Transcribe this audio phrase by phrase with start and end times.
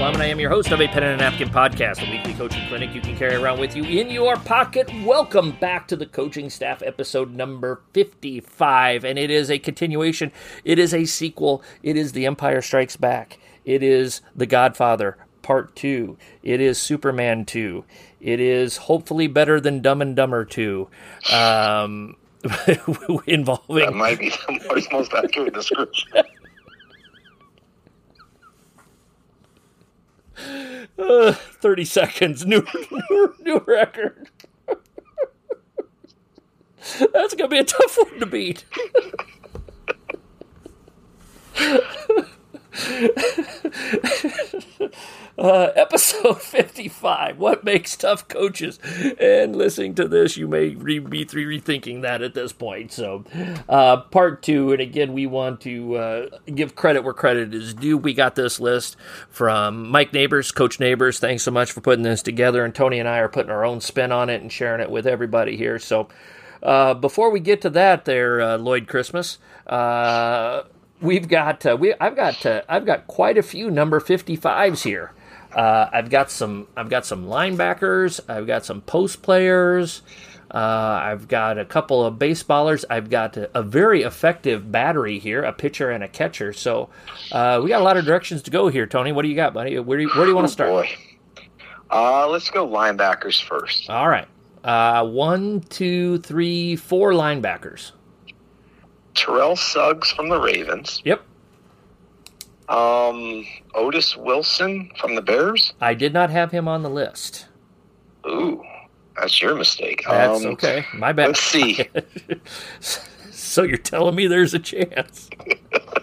[0.00, 2.32] Plum, and I am your host of a Pen and a Napkin podcast, a weekly
[2.32, 4.90] coaching clinic you can carry around with you in your pocket.
[5.04, 10.32] Welcome back to the coaching staff episode number 55, and it is a continuation,
[10.64, 15.76] it is a sequel, it is The Empire Strikes Back, it is The Godfather Part
[15.76, 17.84] 2, it is Superman 2,
[18.22, 20.88] it is hopefully better than Dumb and Dumber 2.
[21.30, 22.16] Um,
[23.26, 26.22] involving That might be the most accurate description.
[31.00, 32.44] Uh, 30 seconds.
[32.44, 32.64] New,
[33.10, 34.28] new, new record.
[36.98, 38.64] That's going to be a tough one to beat.
[45.38, 48.78] uh, episode 55 What Makes Tough Coaches?
[49.18, 52.92] And listening to this, you may re- be rethinking that at this point.
[52.92, 53.24] So,
[53.68, 57.98] uh, part two, and again, we want to uh, give credit where credit is due.
[57.98, 58.96] We got this list
[59.28, 61.18] from Mike Neighbors, Coach Neighbors.
[61.18, 62.64] Thanks so much for putting this together.
[62.64, 65.06] And Tony and I are putting our own spin on it and sharing it with
[65.06, 65.78] everybody here.
[65.78, 66.08] So,
[66.62, 70.62] uh, before we get to that, there, uh, Lloyd Christmas, uh,
[71.00, 75.12] we've got uh, we I've got uh, I've got quite a few number 55s here.
[75.52, 80.02] Uh, I've got some I've got some linebackers, I've got some post players,
[80.52, 85.42] uh, I've got a couple of baseballers, I've got a, a, very effective battery here,
[85.42, 86.52] a pitcher and a catcher.
[86.52, 86.88] So
[87.32, 89.10] uh, we got a lot of directions to go here, Tony.
[89.10, 89.78] What do you got, buddy?
[89.78, 90.70] Where do you, where do you want to start?
[90.70, 90.88] Oh boy.
[91.90, 93.90] Uh, let's go linebackers first.
[93.90, 94.28] All right.
[94.62, 97.92] Uh, one, two, three, four linebackers.
[99.20, 101.02] Terrell Suggs from the Ravens.
[101.04, 101.22] Yep.
[102.70, 105.74] Um, Otis Wilson from the Bears.
[105.80, 107.46] I did not have him on the list.
[108.26, 108.64] Ooh,
[109.18, 110.04] that's your mistake.
[110.08, 110.86] That's um, okay.
[110.94, 111.28] My bad.
[111.28, 111.86] Let's see.
[113.30, 115.28] so you're telling me there's a chance?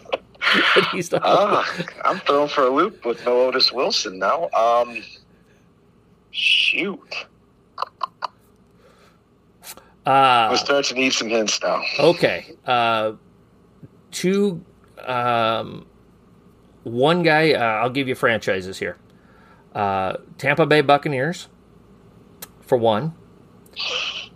[0.91, 4.49] he's not ah, I'm thrown for a loop with no Otis Wilson now.
[4.51, 5.01] Um,
[6.31, 7.25] shoot.
[10.07, 11.83] Uh, start to need some hints now.
[11.99, 12.55] okay.
[12.65, 13.13] Uh,
[14.11, 14.63] two.
[15.05, 15.85] Um,
[16.83, 17.53] one guy.
[17.53, 18.97] Uh, I'll give you franchises here.
[19.75, 21.49] Uh, Tampa Bay Buccaneers,
[22.61, 23.13] for one.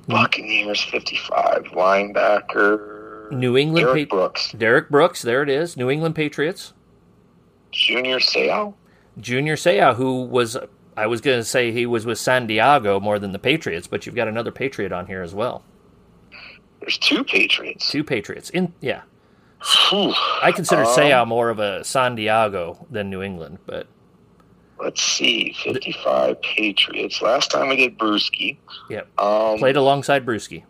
[0.07, 3.31] Buccaneers 55 linebacker.
[3.31, 4.51] New England Derrick Pa- Brooks.
[4.51, 5.21] Derrick Brooks.
[5.21, 5.77] There it is.
[5.77, 6.73] New England Patriots.
[7.71, 8.73] Junior Seau.
[9.19, 10.57] Junior Seau, who was.
[10.97, 14.05] I was going to say he was with San Diego more than the Patriots, but
[14.05, 15.63] you've got another Patriot on here as well.
[16.79, 17.89] There's two Patriots.
[17.89, 18.49] Two Patriots.
[18.49, 19.01] In yeah,
[19.89, 20.13] Whew.
[20.41, 23.87] I consider Um, Seau more of a San Diego than New England, but
[24.79, 27.21] Let's see, 55 Patriots.
[27.21, 28.57] Last time we did Bruschi.
[28.89, 30.63] yeah, Um, played alongside Bruschi.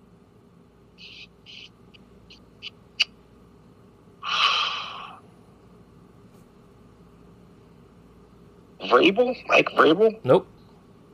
[8.84, 9.36] Vrabel?
[9.48, 10.20] Mike Vrabel?
[10.24, 10.48] Nope,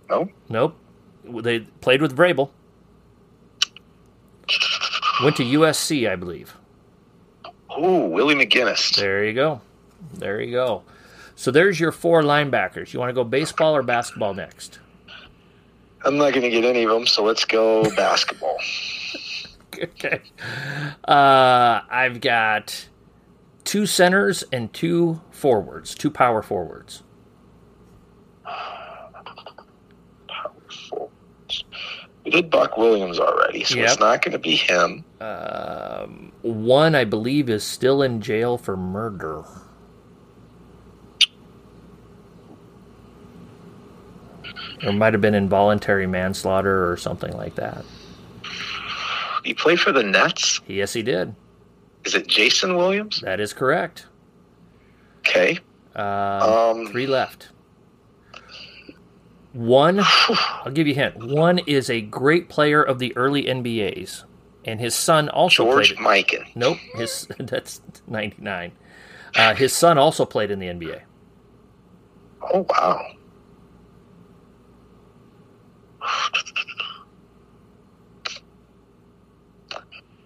[0.09, 0.29] No?
[0.49, 0.75] nope.
[1.43, 2.49] They played with Vrabel.
[5.23, 6.55] Went to USC, I believe.
[7.77, 8.95] Ooh, Willie McGinest.
[8.95, 9.61] There you go.
[10.13, 10.83] There you go.
[11.35, 12.93] So there's your four linebackers.
[12.93, 14.79] You want to go baseball or basketball next?
[16.05, 18.57] I'm not going to get any of them, so let's go basketball.
[19.75, 20.21] okay.
[21.07, 22.87] Uh, I've got
[23.63, 27.03] two centers and two forwards, two power forwards.
[32.25, 33.85] We did Buck Williams already, so Yep.
[33.85, 35.05] it's not going to be him.
[35.21, 39.43] Um, one, I believe, is still in jail for murder.
[44.85, 47.83] Or might have been involuntary manslaughter or something like that.
[49.43, 50.59] He played for the Nets.
[50.67, 51.33] Yes, he did.
[52.03, 53.21] Is it Jayson Williams?
[53.21, 54.05] That is correct.
[55.19, 55.59] Okay.
[55.95, 57.49] Um, Um, three left.
[59.53, 61.17] One, I'll give you a hint.
[61.17, 64.23] One is a great player of the early NBAs,
[64.65, 66.25] and his son also George played.
[66.27, 66.45] Mikan.
[66.55, 68.71] Nope, his that's ninety nine.
[69.35, 71.01] Uh, his son also played in the NBA.
[72.41, 73.05] Oh, wow.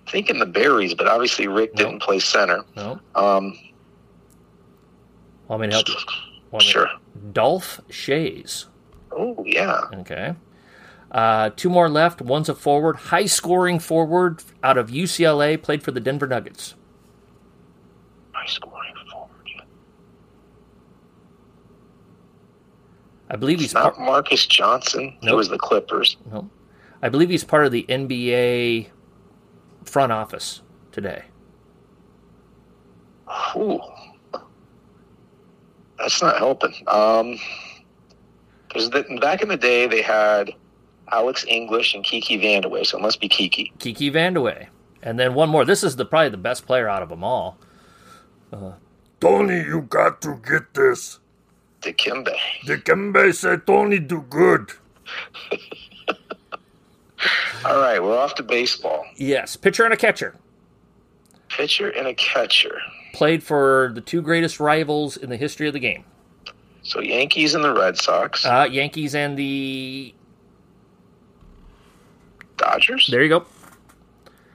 [0.10, 1.86] Thinking the Barrys, but obviously Rick No.
[1.86, 2.64] didn't play center.
[2.76, 3.58] No, Um,
[5.48, 5.96] want me to help you?
[6.52, 6.88] Want sure.
[7.32, 8.66] Dolph Schayes.
[9.12, 9.81] Oh, yeah.
[9.94, 10.36] Okay.
[11.12, 12.22] Uh, two more left.
[12.22, 16.75] One's a forward, high scoring forward out of UCLA, played for the Denver Nuggets.
[18.31, 19.30] High scoring forward.
[23.30, 25.16] I believe he's not part, Marques Johnson.
[25.19, 25.38] He Nope.
[25.38, 26.18] was the Clippers.
[26.31, 26.50] no,
[27.02, 28.88] I believe he's part of the NBA
[29.86, 30.62] front office
[30.92, 31.24] today.
[33.56, 33.80] Ooh.
[35.98, 36.74] That's not helping.
[36.88, 37.38] Um,
[38.74, 40.52] there's the, back in the day they had
[41.12, 43.74] Alex English and Kiki Vandeweghe, so it must be Kiki.
[43.80, 44.68] Kiki Vandeweghe.
[45.04, 45.66] And then one more.
[45.66, 47.58] This is the probably the best player out of them all.
[48.54, 48.74] Uh,
[49.20, 51.20] Tony, you got to get this.
[51.82, 52.36] Dikembe.
[52.66, 54.72] Dikembe said Tony do good.
[57.66, 59.06] all right, we're off to baseball.
[59.16, 60.36] Yes, pitcher and a catcher.
[61.50, 62.78] Pitcher and a catcher.
[63.14, 66.06] Played for the two greatest rivals in the history of the game.
[66.83, 68.45] So Yankees and the Red Sox.
[68.45, 70.13] Uh, Yankees and the
[72.57, 73.07] Dodgers.
[73.12, 73.45] There you go.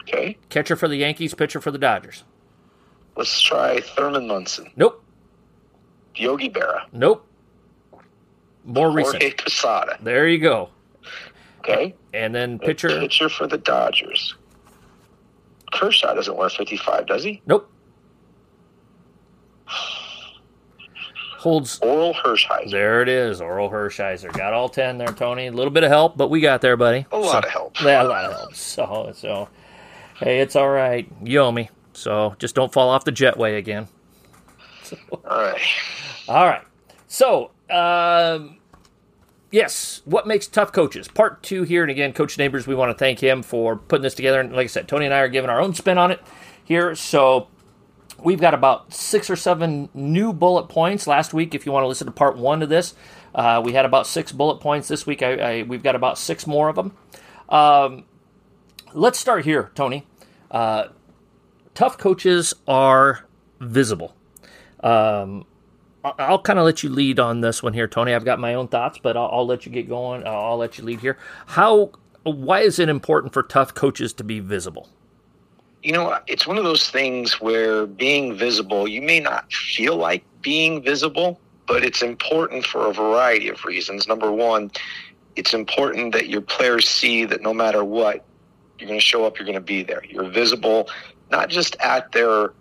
[0.02, 0.36] Okay.
[0.48, 2.24] Catcher for the Yankees, pitcher for the Dodgers.
[3.16, 4.70] Let's try Thurman Munson.
[4.76, 5.02] Nope.
[6.14, 6.82] Yogi Berra.
[6.92, 7.26] Nope.
[8.64, 9.38] More Jorge recent.
[9.38, 9.98] Posada.
[10.02, 10.70] There you go.
[11.60, 11.94] Okay.
[12.14, 12.88] And then pitcher.
[12.88, 14.34] Pitcher for the Dodgers.
[15.72, 17.42] Kershaw doesn't wear 55, does he?
[17.46, 17.70] Nope.
[21.46, 21.78] Holds.
[21.78, 22.72] Orel Hershiser.
[22.72, 23.40] There it is.
[23.40, 24.32] Orel Hershiser.
[24.32, 25.46] Got all 10 there, Tony.
[25.46, 27.06] A little bit of help, but we got there, buddy.
[27.12, 27.80] A lot of help.
[27.80, 28.54] Yeah, a lot of help.
[28.56, 29.48] So, so,
[30.18, 31.08] hey, it's all right.
[31.22, 31.70] You owe me.
[31.92, 33.86] So just don't fall off the jetway again.
[34.82, 34.96] So.
[35.12, 35.60] All right.
[36.26, 36.64] All right.
[37.06, 38.58] So, um,
[39.52, 41.06] yes, what makes tough coaches?
[41.06, 44.16] Part two here, and again, Coach Neighbors, we want to thank him for putting this
[44.16, 44.40] together.
[44.40, 46.20] And like I said, Tony and I are giving our own spin on it
[46.64, 46.96] here.
[46.96, 47.46] So
[48.22, 51.54] we've got about six or seven new bullet points last week.
[51.54, 52.94] If you want to listen to part one of this,
[53.34, 55.22] uh, we had about six bullet points this week.
[55.22, 56.96] I, I, we've got about six more of them.
[57.48, 58.04] Um,
[58.92, 60.06] let's start here, Tony.
[60.50, 60.88] Uh,
[61.74, 63.26] tough coaches are
[63.60, 64.14] visible.
[64.80, 65.46] Um,
[66.04, 68.14] I'll kind of let you lead on this one here, Tony.
[68.14, 70.26] I've got my own thoughts, but I'll, I'll let you get going.
[70.26, 71.18] I'll, I'll let you lead here.
[71.46, 71.90] How?
[72.22, 74.88] Why is it important for tough coaches to be visible?
[75.82, 80.24] You know, it's one of those things where being visible, you may not feel like
[80.42, 84.08] being visible, but it's important for a variety of reasons.
[84.08, 84.70] Number one,
[85.36, 88.24] it's important that your players see that no matter what,
[88.78, 90.02] you're going to show up, you're going to be there.
[90.08, 90.88] You're visible,
[91.30, 92.52] not just at their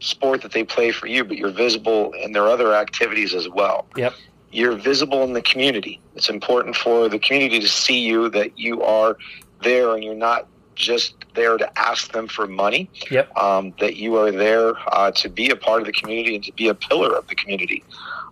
[0.00, 3.86] sport that they play for you, but you're visible in their other activities as well.
[3.96, 4.14] Yep.
[4.52, 6.00] You're visible in the community.
[6.16, 9.16] It's important for the community to see you that you are
[9.62, 12.90] there and you're not just there to ask them for money.
[13.10, 13.36] Yep.
[13.36, 16.52] Um, that you are there uh, to be a part of the community and to
[16.52, 17.84] be a pillar of the community.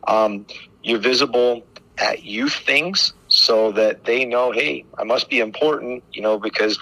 [0.07, 0.47] Um,
[0.83, 1.65] you're visible
[1.99, 6.79] at youth things so that they know, hey, I must be important, you know, because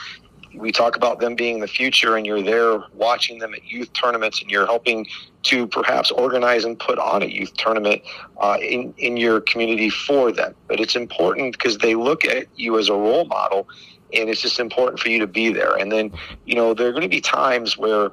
[0.54, 4.40] we talk about them being the future and you're there watching them at youth tournaments
[4.40, 5.06] and you're helping
[5.44, 8.02] to perhaps organize and put on a youth tournament
[8.38, 10.54] uh, in, in your community for them.
[10.66, 13.68] But it's important because they look at you as a role model
[14.12, 15.76] and it's just important for you to be there.
[15.76, 16.12] And then,
[16.44, 18.12] you know, there are going to be times where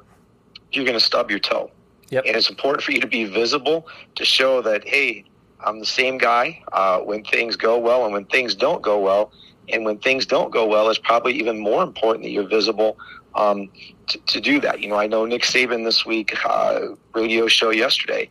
[0.72, 1.70] you're going to stub your toe.
[2.10, 2.24] Yep.
[2.26, 3.86] And it's important for you to be visible
[4.16, 5.24] to show that, hey,
[5.60, 9.32] I'm the same guy uh, when things go well and when things don't go well.
[9.70, 12.98] And when things don't go well, it's probably even more important that you're visible
[13.34, 13.70] um,
[14.08, 14.80] to, to, do that.
[14.80, 18.28] You know, I know Nick Saban this week, uh, radio show yesterday,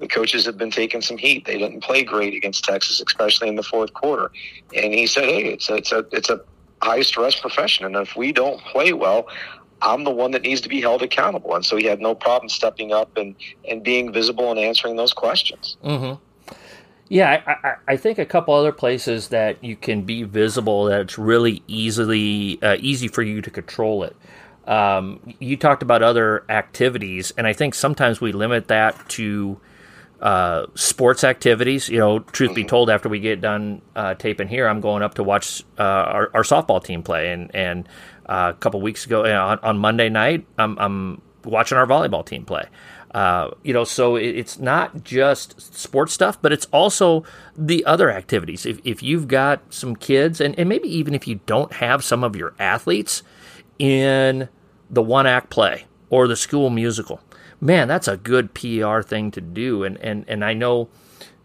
[0.00, 1.44] the coaches have been taking some heat.
[1.44, 4.32] They didn't play great against Texas, especially in the fourth quarter.
[4.74, 6.40] And he said, hey, it's a, it's a, it's a
[6.82, 7.86] high stress profession.
[7.86, 9.28] And if we don't play well,
[9.80, 11.54] I'm the one that needs to be held accountable.
[11.54, 13.34] And so he had no problem stepping up and,
[13.68, 15.76] and being visible and answering those questions.
[15.84, 16.22] Mm-hmm.
[17.08, 21.00] Yeah, I, I, I, think a couple other places that you can be visible that
[21.00, 24.16] it's really easily uh, easy for you to control it.
[24.66, 29.60] Um, you talked about other activities, and I think sometimes we limit that to
[30.22, 31.88] uh, sports activities.
[31.88, 35.14] You know, truth be told, after we get done uh, taping here, I'm going up
[35.14, 37.88] to watch uh, our, our, softball team play, and and
[38.26, 42.44] uh, a couple weeks ago on, on Monday night, I'm, I'm watching our volleyball team
[42.44, 42.68] play.
[43.12, 47.24] Uh, you know, so it, it's not just sports stuff, but it's also
[47.56, 48.64] the other activities.
[48.64, 52.22] If, if you've got some kids, and, and maybe even if you don't have some
[52.22, 53.22] of your athletes
[53.78, 54.48] in
[54.88, 57.20] the one act play or the school musical,
[57.62, 59.84] man, that's a good PR thing to do.
[59.84, 60.88] And, and, and I know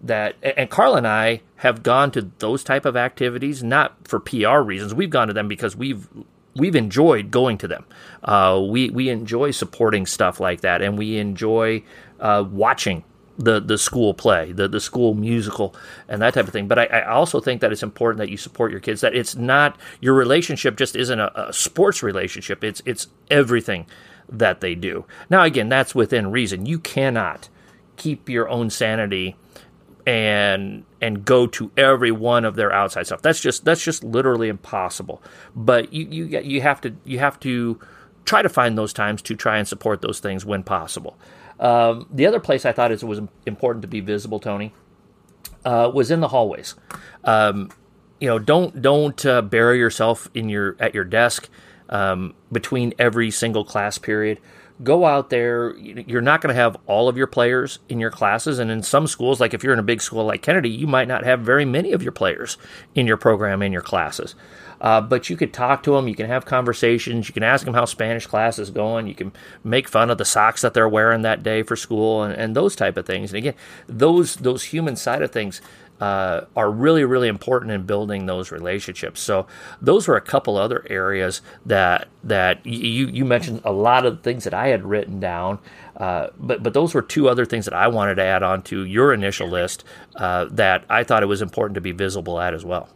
[0.02, 4.60] that, and Carl and I have gone to those type of activities, not for PR
[4.60, 4.94] reasons.
[4.94, 6.08] We've gone to them because we've
[6.56, 7.86] we've enjoyed going to them.
[8.24, 11.84] Uh, we we enjoy supporting stuff like that, and we enjoy
[12.20, 13.04] uh, watching
[13.38, 15.76] the the school play, the the school musical,
[16.08, 16.68] and that type of thing.
[16.68, 19.02] But I, I, also think that it's important that you support your kids.
[19.02, 22.64] That it's not your relationship just isn't a, a sports relationship.
[22.64, 23.86] It's it's everything
[24.30, 25.06] that they do.
[25.30, 26.66] Now again, that's within reason.
[26.66, 27.50] You cannot
[27.96, 29.36] keep your own sanity
[30.06, 33.22] and and go to every one of their outside stuff.
[33.22, 35.22] That's just that's just literally impossible.
[35.56, 37.80] But you you you have to you have to
[38.26, 41.18] try to find those times to try and support those things when possible.
[41.60, 44.74] Um, the other place I thought it was important to be visible, Tony,
[45.66, 46.76] uh, was in the hallways.
[47.24, 47.70] Um,
[48.20, 51.50] you know, don't don't uh, bury yourself in your at your desk
[51.90, 54.40] um, between every single class period.
[54.84, 55.76] Go out there.
[55.78, 59.08] You're not going to have all of your players in your classes, and in some
[59.08, 61.66] schools, like if you're in a big school like Kennedy, you might not have very
[61.66, 62.58] many of your players
[62.94, 64.36] in your program in your classes.
[64.80, 66.08] Uh, but you could talk to them.
[66.08, 67.28] You can have conversations.
[67.28, 69.08] You can ask them how Spanish class is going.
[69.08, 69.32] You can
[69.64, 72.76] make fun of the socks that they're wearing that day for school and, and those
[72.76, 73.32] type of things.
[73.32, 73.56] And again,
[73.88, 75.62] those those human side of things
[76.00, 79.22] uh, are really really important in building those relationships.
[79.22, 79.48] So
[79.82, 84.44] those were a couple other areas that that you you mentioned a lot of things
[84.44, 85.60] that I had written down.
[85.96, 88.86] Uh, but but those were two other things that I wanted to add on to
[88.86, 89.84] your initial list
[90.18, 92.90] uh, that I thought it was important to be visible at as well.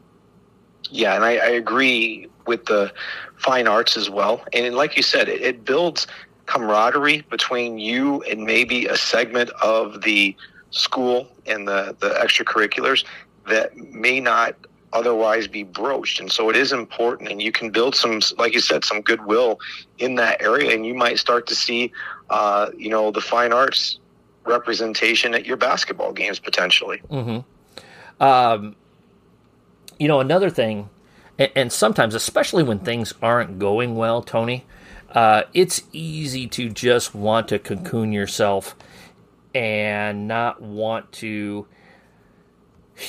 [0.90, 2.94] Yeah, and I, I agree with the
[3.38, 4.44] fine arts as well.
[4.54, 6.06] And like you said, it, it builds
[6.46, 10.36] camaraderie between you and maybe a segment of the
[10.72, 13.06] school and the, the extracurriculars
[13.48, 14.56] that may not
[14.94, 16.20] otherwise be broached.
[16.20, 19.60] And so it is important, and you can build some, like you said, some goodwill
[20.00, 21.94] in that area, and you might start to see,
[22.30, 24.00] uh, you know, the fine arts
[24.46, 27.02] representation at your basketball games potentially.
[27.10, 28.24] Mm-hmm.
[28.24, 28.76] Um,
[29.98, 30.90] you know, another thing,
[31.38, 34.66] and, sometimes, especially when things aren't going well, Tony,
[35.12, 38.76] uh, it's easy to just want to cocoon yourself
[39.54, 41.68] and not want to,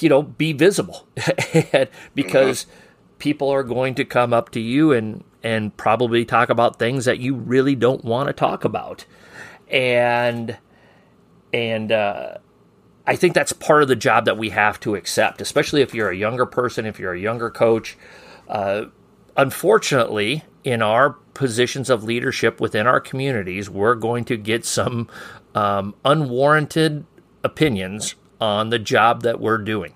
[0.00, 1.06] you know, be visible
[2.14, 2.70] because mm-hmm.
[3.18, 7.18] people are going to come up to you and and probably talk about things that
[7.18, 9.04] you really don't want to talk about,
[9.68, 10.56] and
[11.52, 12.38] and uh,
[13.06, 16.10] I think that's part of the job that we have to accept, especially if you're
[16.10, 17.96] a younger person, if you're a younger coach.
[18.48, 18.86] Uh,
[19.36, 25.08] unfortunately, in our positions of leadership within our communities, we're going to get some
[25.54, 27.04] um, unwarranted
[27.44, 29.94] opinions on the job that we're doing.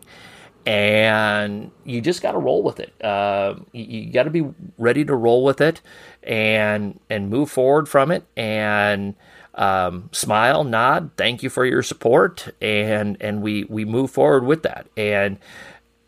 [0.64, 2.92] And you just got to roll with it.
[3.02, 4.44] Uh, you, you got to be
[4.78, 5.80] ready to roll with it
[6.24, 8.24] and and move forward from it.
[8.36, 9.14] And
[9.54, 14.64] um, smile, nod, thank you for your support, and and we we move forward with
[14.64, 14.88] that.
[14.96, 15.38] And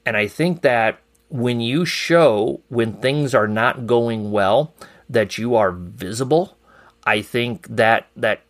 [0.05, 4.75] and I think that when you show when things are not going well
[5.09, 6.57] that you are visible,
[7.05, 8.43] I think that that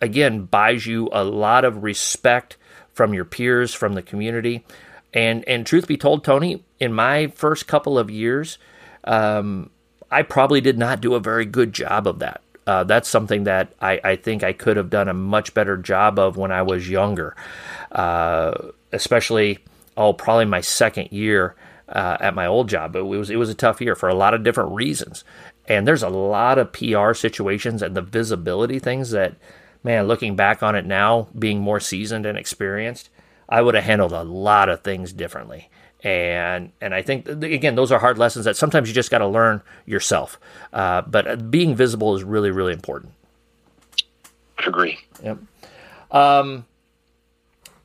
[0.00, 2.56] again buys you a lot of respect
[2.92, 4.64] from your peers, from the community.
[5.12, 8.58] And and truth be told, Tony, in my first couple of years,
[9.04, 9.70] um,
[10.10, 12.40] I probably did not do a very good job of that.
[12.66, 16.18] Uh, that's something that I, I, think I could have done a much better job
[16.18, 17.36] of when I was younger,
[17.92, 18.54] uh,
[18.90, 19.58] especially
[19.98, 21.54] oh probably my second year
[21.88, 22.96] uh, at my old job.
[22.96, 25.24] It was it was a tough year for a lot of different reasons,
[25.66, 29.34] and there's a lot of PR situations and the visibility things that
[29.82, 33.10] man, looking back on it now, being more seasoned and experienced,
[33.48, 35.68] I would have handled a lot of things differently
[36.04, 39.26] and and I think again those are hard lessons that sometimes you just got to
[39.26, 40.38] learn yourself.
[40.72, 43.14] Uh, but being visible is really really important.
[44.58, 44.98] I agree.
[45.22, 45.38] Yep.
[46.10, 46.66] Um,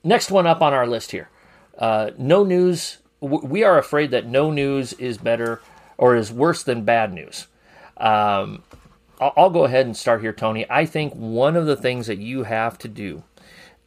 [0.03, 1.29] next one up on our list here.
[1.77, 2.98] Uh, no news.
[3.22, 5.62] We are afraid that no news is better
[5.98, 7.48] or is worse than bad news.
[7.98, 8.64] Um,
[9.20, 10.66] I'll, I'll go ahead and start here, Tony.
[10.70, 13.24] I think one of the things that you have to do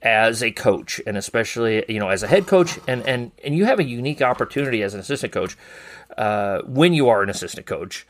[0.03, 3.65] as a coach and especially you know as a head coach and and and you
[3.65, 5.57] have a unique opportunity as an assistant coach
[6.19, 8.07] uh, when you are an assistant coach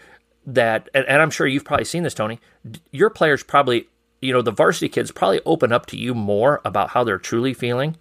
[0.46, 2.40] that and, and, I'm sure you've probably seen this Tony
[2.90, 3.88] your players probably
[4.22, 7.52] you know the varsity kids probably open up to you more about how they're truly
[7.52, 7.96] feeling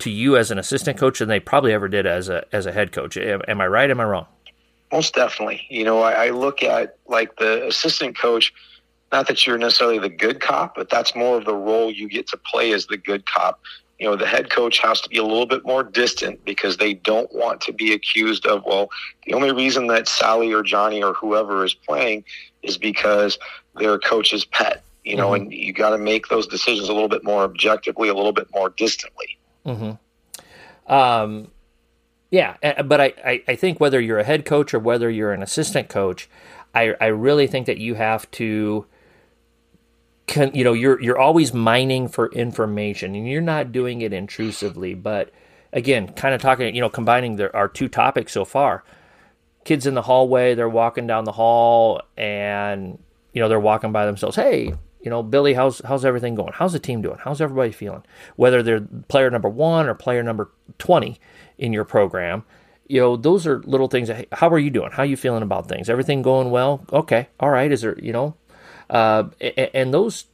[0.00, 2.72] to you as an assistant coach than they probably ever did as a as a
[2.72, 4.26] head coach am, am I right am I wrong
[4.92, 8.52] most definitely you know I, I look at like the assistant coach
[9.12, 12.28] not that you're necessarily the good cop, but that's more of the role you get
[12.28, 13.60] to play as the good cop.
[13.98, 16.94] You know, the head coach has to be a little bit more distant because they
[16.94, 18.88] don't want to be accused of, well,
[19.26, 22.24] the only reason that Sally or Johnny or whoever is playing
[22.62, 23.38] is because
[23.76, 25.42] they're coach's pet, you know, mm-hmm.
[25.44, 28.48] and you got to make those decisions a little bit more objectively, a little bit
[28.54, 29.38] more distantly.
[29.66, 30.92] Mm-hmm.
[30.92, 31.50] Um,
[32.30, 35.42] yeah, but I, I, I think whether you're a head coach or whether you're an
[35.42, 36.28] assistant coach,
[36.74, 38.86] I, I really think that you have to
[40.30, 44.94] con, you know you're you're always mining for information and you're not doing it intrusively
[44.94, 45.30] but
[45.72, 48.84] again kind of talking you know combining the, our two topics so far
[49.64, 52.98] kids in the hallway they're walking down the hall and
[53.32, 56.72] you know they're walking by themselves hey you know billy how's how's everything going how's
[56.72, 58.02] the team doing how's everybody feeling
[58.36, 61.18] whether they're player number one or player number 20
[61.58, 62.44] in your program
[62.90, 64.08] you know, those are little things.
[64.08, 64.90] That, how are you doing?
[64.90, 65.88] How are you feeling about things?
[65.88, 66.84] Everything going well?
[66.92, 67.28] Okay.
[67.38, 67.70] All right.
[67.70, 68.34] Is there, you know,
[68.90, 70.24] uh, and, and those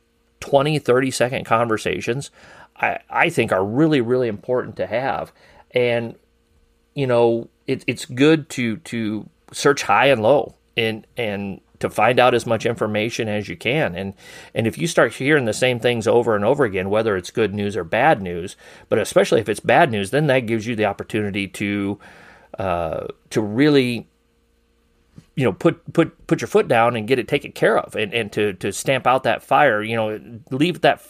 [0.41, 2.31] 20, 30 second conversations,
[2.75, 5.33] I, I think are really, really important to have.
[5.73, 6.15] And,
[6.95, 12.19] you know, it, it's good to, to search high and low and, and to find
[12.19, 13.95] out as much information as you can.
[13.95, 14.15] And
[14.55, 17.55] and if you start hearing the same things over and over again, whether it's good
[17.55, 18.57] news or bad news,
[18.89, 21.99] but especially if it's bad news, then that gives you the opportunity to
[22.59, 24.09] uh, to really
[25.35, 28.13] you know put put put your foot down and get it taken care of and,
[28.13, 30.19] and to to stamp out that fire you know
[30.51, 31.03] leave that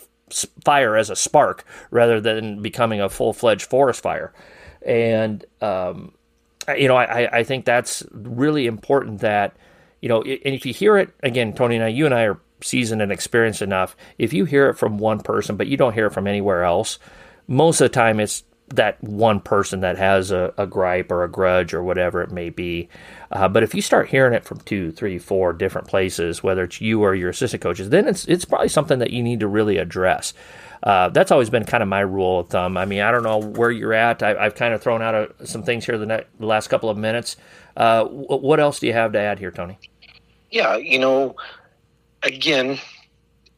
[0.64, 4.32] fire as a spark rather than becoming a full-fledged forest fire
[4.85, 6.12] and um,
[6.76, 9.56] you know I, I think that's really important that
[10.00, 12.41] you know and if you hear it again tony and i you and i are
[12.62, 16.07] seasoned and experienced enough if you hear it from one person but you don't hear
[16.07, 16.99] it from anywhere else
[17.47, 21.31] most of the time it's that one person that has a, a, gripe or a
[21.31, 22.88] grudge or whatever it may be.
[23.31, 26.81] Uh, but if you start hearing it from two, three, four different places, whether it's
[26.81, 29.79] you or your assistant coaches, then it's it's probably something that you need to really
[29.79, 30.35] address.
[30.83, 32.76] Uh, that's always been kind of my rule of thumb.
[32.76, 34.23] I mean, I don't know where you're at.
[34.23, 36.90] I, have kind of thrown out a, some things here the, ne- the, last couple
[36.90, 37.37] of minutes.
[37.76, 39.78] Uh, w- what else do you have to add here, Tony?
[40.50, 41.35] Yeah, you know,
[42.23, 42.78] again,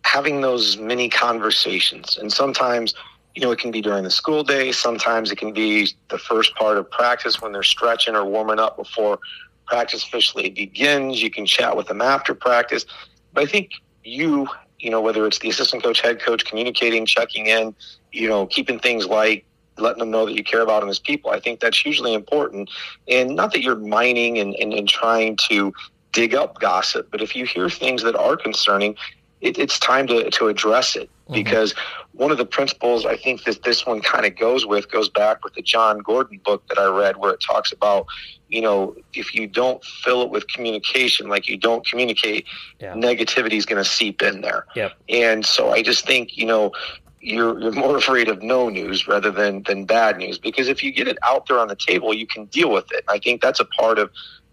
[0.04, 2.94] having those mini conversations, and sometimes
[3.38, 4.72] you know, it can be during the school day.
[4.72, 8.76] Sometimes it can be the first part of practice when they're stretching or warming up
[8.76, 9.20] before
[9.64, 11.22] practice officially begins.
[11.22, 12.84] You can chat with them after practice.
[13.32, 13.70] But I think
[14.02, 14.48] you,
[14.78, 17.74] you know, whether it's the assistant coach, head coach, communicating, checking in,
[18.12, 19.44] you know, keeping things light,
[19.76, 22.70] letting them know that you care about them as people, I think that's hugely important.
[23.08, 25.72] And not that you're mining and, and, and trying to
[26.12, 28.96] dig up gossip, but if you hear things that are concerning,
[29.40, 31.34] it, it's time to, to address it mm-hmm.
[31.34, 31.74] because
[32.12, 35.44] one of the principles I think that this one kind of goes with goes back
[35.44, 38.06] with the Jon Gordon book that I read where it talks about,
[38.48, 42.46] you know, if you don't fill it with communication, like you don't communicate,
[42.80, 42.94] yeah.
[42.94, 44.66] negativity is going to seep in there.
[44.74, 44.92] Yep.
[45.08, 46.72] And so I just think, you know,
[47.20, 50.92] you're you're more afraid of no news rather than than bad news because if you
[50.92, 53.04] get it out there on the table, you can deal with it.
[53.08, 54.10] I think that's a part of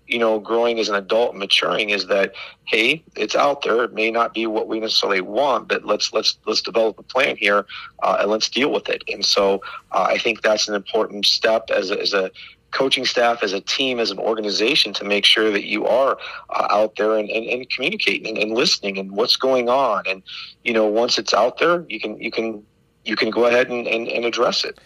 [0.07, 2.33] you know, growing as an adult maturing is that,
[2.65, 3.83] hey, it's out there.
[3.83, 7.37] It may not be what we necessarily want, but let's let's let's develop a plan
[7.37, 7.65] here
[8.03, 9.03] uh, and let's deal with it.
[9.11, 12.31] And so uh, I think that's an important step as a, as a
[12.71, 16.17] coaching staff, as a team, as an organization to make sure that you are
[16.49, 20.03] uh, out there and, and, and communicating and, and listening and what's going on.
[20.07, 20.21] And
[20.63, 22.63] you know, once it's out there, you can you can
[23.05, 24.79] you can go ahead and, and, and address it.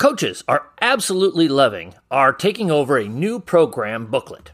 [0.00, 4.50] Coaches are absolutely loving our taking over a new program booklet.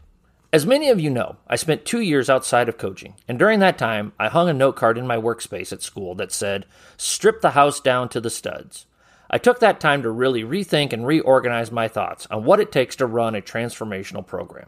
[0.51, 3.77] As many of you know, I spent two years outside of coaching, and during that
[3.77, 6.65] time, I hung a note card in my workspace at school that said,
[6.97, 8.87] Strip the house down to the studs.
[9.31, 12.97] I took that time to really rethink and reorganize my thoughts on what it takes
[12.97, 14.67] to run a transformational program.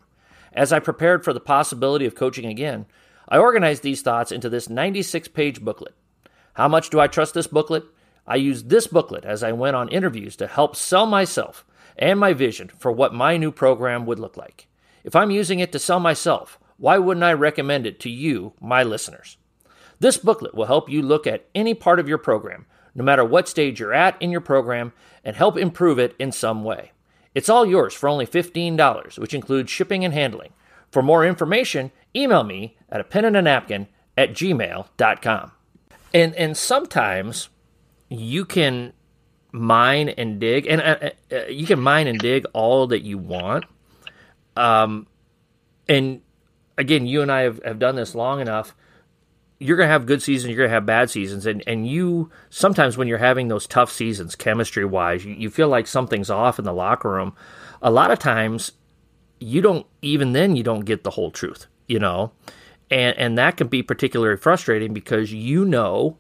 [0.53, 2.85] As I prepared for the possibility of coaching again,
[3.27, 5.93] I organized these thoughts into this 96 page booklet.
[6.53, 7.83] How much do I trust this booklet?
[8.29, 11.65] I used this booklet as I went on interviews to help sell myself
[11.97, 14.67] and my vision for what my new program would look like.
[15.03, 18.83] If I'm using it to sell myself, why wouldn't I recommend it to you, my
[18.83, 19.37] listeners?
[19.99, 23.49] This booklet will help you look at any part of your program, no matter what
[23.49, 24.93] stage you're at in your program,
[25.25, 26.91] and help improve it in some way.
[27.33, 30.53] It's all yours for only $15, which includes shipping and handling.
[30.91, 35.51] For more information, email me at a pen and a napkin at gmail.com.
[36.13, 37.49] And, and sometimes
[38.09, 38.93] you can
[39.51, 43.65] mine and dig, and uh, uh, you can mine and dig all that you want.
[44.55, 45.07] Um,
[45.87, 46.21] and
[46.77, 48.75] again, you and I have, have done this long enough.
[49.59, 51.45] You're going to have good seasons, you're going to have bad seasons.
[51.45, 55.67] And, and you, sometimes when you're having those tough seasons, chemistry wise, you, you feel
[55.67, 57.35] like something's off in the locker room.
[57.81, 58.71] A lot of times,
[59.39, 62.31] you don't, even then, you don't get the whole truth, you know?
[62.89, 66.17] And, and that can be particularly frustrating because you know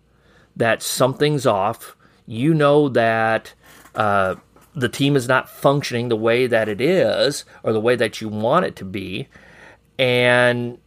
[0.59, 1.95] that something's off.
[2.27, 3.53] You know that
[3.95, 4.35] uh,
[4.75, 8.29] the team is not functioning the way that it is or the way that you
[8.29, 9.27] want it to be,
[9.97, 10.77] and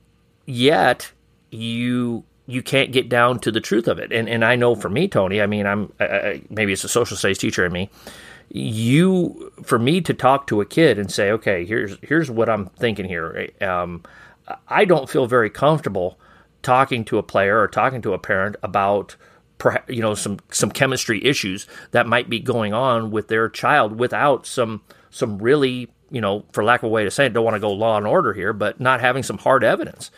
[0.47, 1.11] yet
[1.51, 4.13] you you can't get down to the truth of it.
[4.13, 5.93] And and I know for me, Tony, I mean, I'm
[6.49, 7.91] maybe it's a social studies teacher in me.
[8.51, 12.67] You for me to talk to a kid and say, okay, here's here's what I'm
[12.67, 13.49] thinking here.
[13.61, 14.03] Um,
[14.69, 16.19] I don't feel very comfortable
[16.63, 19.17] talking to a player or talking to a parent about
[19.89, 24.47] you know some some chemistry issues that might be going on with their child without
[24.47, 27.55] some some really you know for lack of a way to say it don't want
[27.55, 30.11] to go law and order here but not having some hard evidence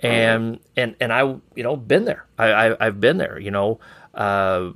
[0.00, 1.20] and and and I
[1.54, 3.80] you know been there I, I have been there you know
[4.14, 4.72] uh,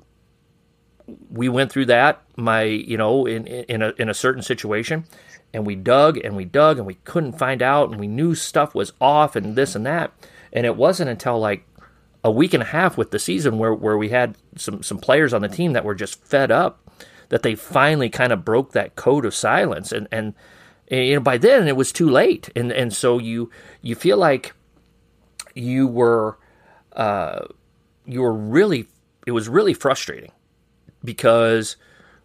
[1.30, 2.22] we went through that.
[2.36, 5.04] My you know in in a in a certain situation,
[5.52, 8.74] and we dug and we dug and we couldn't find out, and we knew stuff
[8.74, 10.12] was off and this and that.
[10.52, 11.64] And it wasn't until like
[12.22, 15.32] a week and a half with the season where where we had some some players
[15.32, 16.90] on the team that were just fed up
[17.30, 19.90] that they finally kind of broke that code of silence.
[19.90, 20.34] And and
[20.90, 22.50] you know by then it was too late.
[22.54, 24.52] And and so you you feel like
[25.54, 26.38] you were
[26.92, 27.46] uh,
[28.04, 28.86] you were really
[29.26, 30.32] it was really frustrating
[31.02, 31.76] because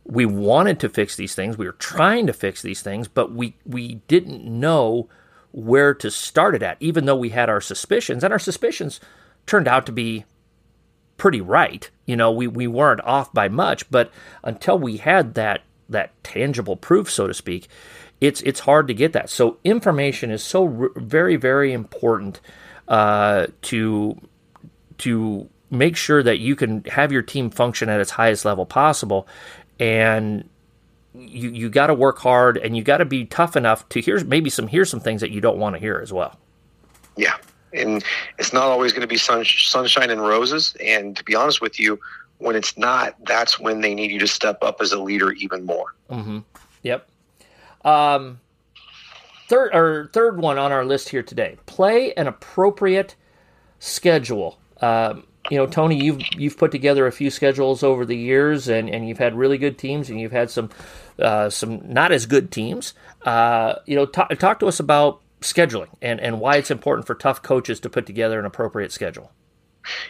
[0.04, 1.58] we wanted to fix these things.
[1.58, 5.08] We were trying to fix these things but we we didn't know
[5.52, 8.24] where to start it at even though we had our suspicions.
[8.24, 9.00] And our suspicions
[9.46, 10.26] turned out to be
[11.18, 11.90] pretty right.
[12.06, 14.12] You know we, we weren't off by much but
[14.44, 17.70] until we had that that tangible proof so to speak
[18.22, 19.30] it's it's hard to get that.
[19.30, 22.40] So information is so very very important
[22.88, 24.20] uh, to
[25.00, 29.28] to make sure that you can have your team function at its highest level possible.
[29.80, 30.50] And
[31.14, 34.24] you you got to work hard and you got to be tough enough to hear
[34.24, 36.40] maybe some hear some things that you don't want to hear as well.
[37.18, 37.36] Yeah
[37.74, 38.04] and
[38.38, 40.76] it's not always going to be sun, sunshine and roses.
[40.84, 42.00] And to be honest with you
[42.38, 45.66] when it's not that's when they need you to step up as a leader even
[45.66, 45.94] more.
[46.10, 46.40] Mm-hmm.
[46.84, 47.08] yep.
[47.84, 48.40] Um,
[49.48, 51.58] third or third one on our list here today.
[51.66, 53.16] Play an appropriate
[53.80, 54.60] schedule.
[54.82, 58.90] Um, you know, Tony, you've you've put together a few schedules over the years, and,
[58.90, 60.72] and you've had really good teams, and you've had some
[61.20, 62.94] uh, some not as good teams.
[63.22, 67.16] Uh, you know, talk, talk to us about scheduling and, and why it's important for
[67.16, 69.32] tough coaches to put together an appropriate schedule.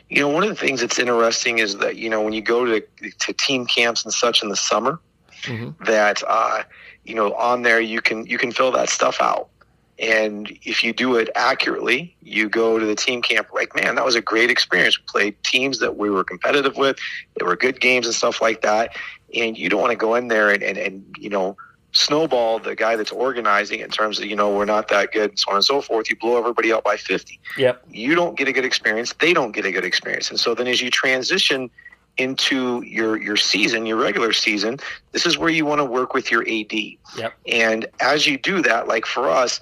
[0.09, 2.65] You know, one of the things that's interesting is that you know when you go
[2.65, 4.99] to to team camps and such in the summer,
[5.43, 5.83] mm-hmm.
[5.83, 6.63] that uh,
[7.03, 9.49] you know on there you can you can fill that stuff out.
[9.97, 14.03] And if you do it accurately, you go to the team camp like, man, that
[14.03, 14.99] was a great experience.
[14.99, 16.97] We played teams that we were competitive with.
[17.39, 18.97] They were good games and stuff like that.
[19.33, 21.55] And you don't want to go in there and, and, and you know,
[21.95, 25.39] snowball the guy that's organizing in terms of, you know, we're not that good and
[25.39, 26.09] so on and so forth.
[26.09, 27.39] You blow everybody out by 50.
[27.57, 27.85] Yep.
[27.89, 29.13] You don't get a good experience.
[29.13, 30.29] They don't get a good experience.
[30.29, 31.69] And so then as you transition
[32.17, 34.79] into your your season, your regular season,
[35.11, 36.73] this is where you want to work with your AD.
[37.17, 37.33] Yep.
[37.47, 39.59] And as you do that, like for us,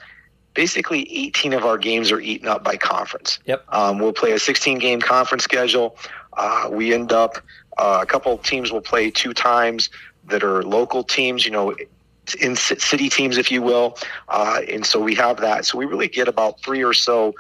[0.54, 3.40] basically 18 of our games are eaten up by conference.
[3.46, 3.64] Yep.
[3.70, 5.98] Um, we'll play a 16 game conference schedule.
[6.34, 7.38] Uh, we end up,
[7.78, 9.90] uh, a couple teams will play two times
[10.26, 11.76] that are local teams, you know,
[12.40, 13.98] in city teams, if you will.
[14.30, 15.66] Uh, and so we have that.
[15.66, 17.34] So we really get about three or so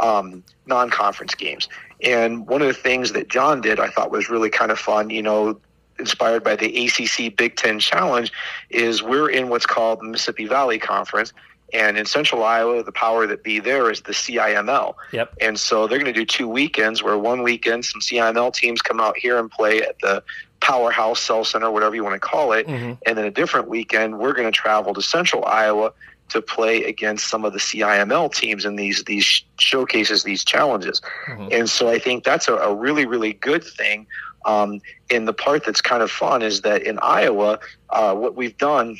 [0.00, 1.68] um, non conference games.
[2.02, 5.10] And one of the things that John did, I thought was really kind of fun,
[5.10, 5.60] you know,
[5.98, 8.32] inspired by the ACC Big Ten Challenge,
[8.70, 11.32] is we're in what's called the Mississippi Valley Conference.
[11.72, 14.94] And in central Iowa, the power that be there is the CIML.
[15.12, 15.34] Yep.
[15.40, 19.00] And so they're going to do two weekends where one weekend some CIML teams come
[19.00, 20.22] out here and play at the
[20.60, 22.66] powerhouse cell center, whatever you want to call it.
[22.66, 22.92] Mm-hmm.
[23.06, 25.92] And then a different weekend, we're going to travel to central Iowa
[26.30, 31.00] to play against some of the CIML teams in these these showcases, these challenges.
[31.26, 31.48] Mm-hmm.
[31.52, 34.06] And so I think that's a, a really, really good thing.
[34.44, 37.58] Um, and the part that's kind of fun is that in Iowa,
[37.90, 38.96] uh, what we've done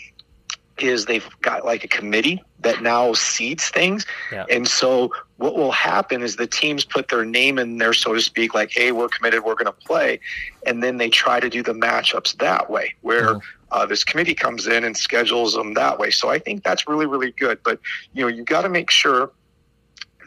[0.79, 4.07] is they've got like a committee that now seeds things.
[4.31, 4.44] Yeah.
[4.51, 8.20] And so what will happen is the teams put their name in there, so to
[8.20, 10.20] speak, like, hey, we're committed, we're going to play.
[10.66, 13.42] And then they try to do the matchups that way, where mm.
[13.73, 16.11] uh, this committee comes in and schedules them that way.
[16.11, 17.59] So I think that's really, really good.
[17.62, 17.81] But,
[18.12, 19.31] you know, you got to make sure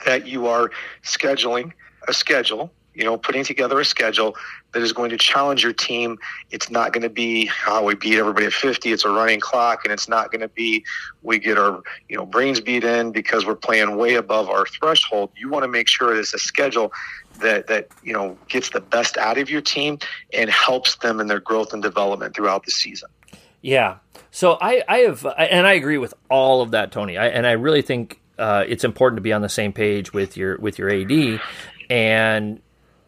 [0.05, 0.71] that you are
[1.03, 1.71] scheduling
[2.07, 4.35] a schedule you know, putting together a schedule
[4.73, 6.17] that is going to challenge your team.
[6.51, 8.91] It's not going to be oh, we beat everybody at 50.
[8.91, 10.83] It's a running clock, and it's not going to be
[11.21, 15.31] we get our you know brains beat in because we're playing way above our threshold.
[15.35, 16.91] You want to make sure it's a schedule
[17.39, 19.99] that that you know gets the best out of your team
[20.33, 23.09] and helps them in their growth and development throughout the season.
[23.61, 23.97] Yeah.
[24.29, 27.17] So I, I have, and I agree with all of that, Tony.
[27.17, 30.37] I, and I really think uh, it's important to be on the same page with
[30.37, 31.39] your with your AD.
[31.89, 32.61] And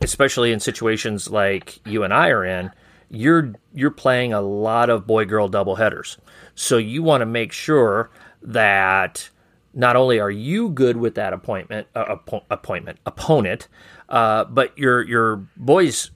[0.05, 2.71] especially in situations like you and I are in,
[3.09, 6.17] you're you're playing a lot of boy girl double headers.
[6.53, 8.09] So you want to make sure
[8.41, 9.29] that
[9.73, 12.15] not only are you good with that appointment uh,
[12.49, 13.67] appointment opponent,
[14.07, 16.11] uh, but your your boys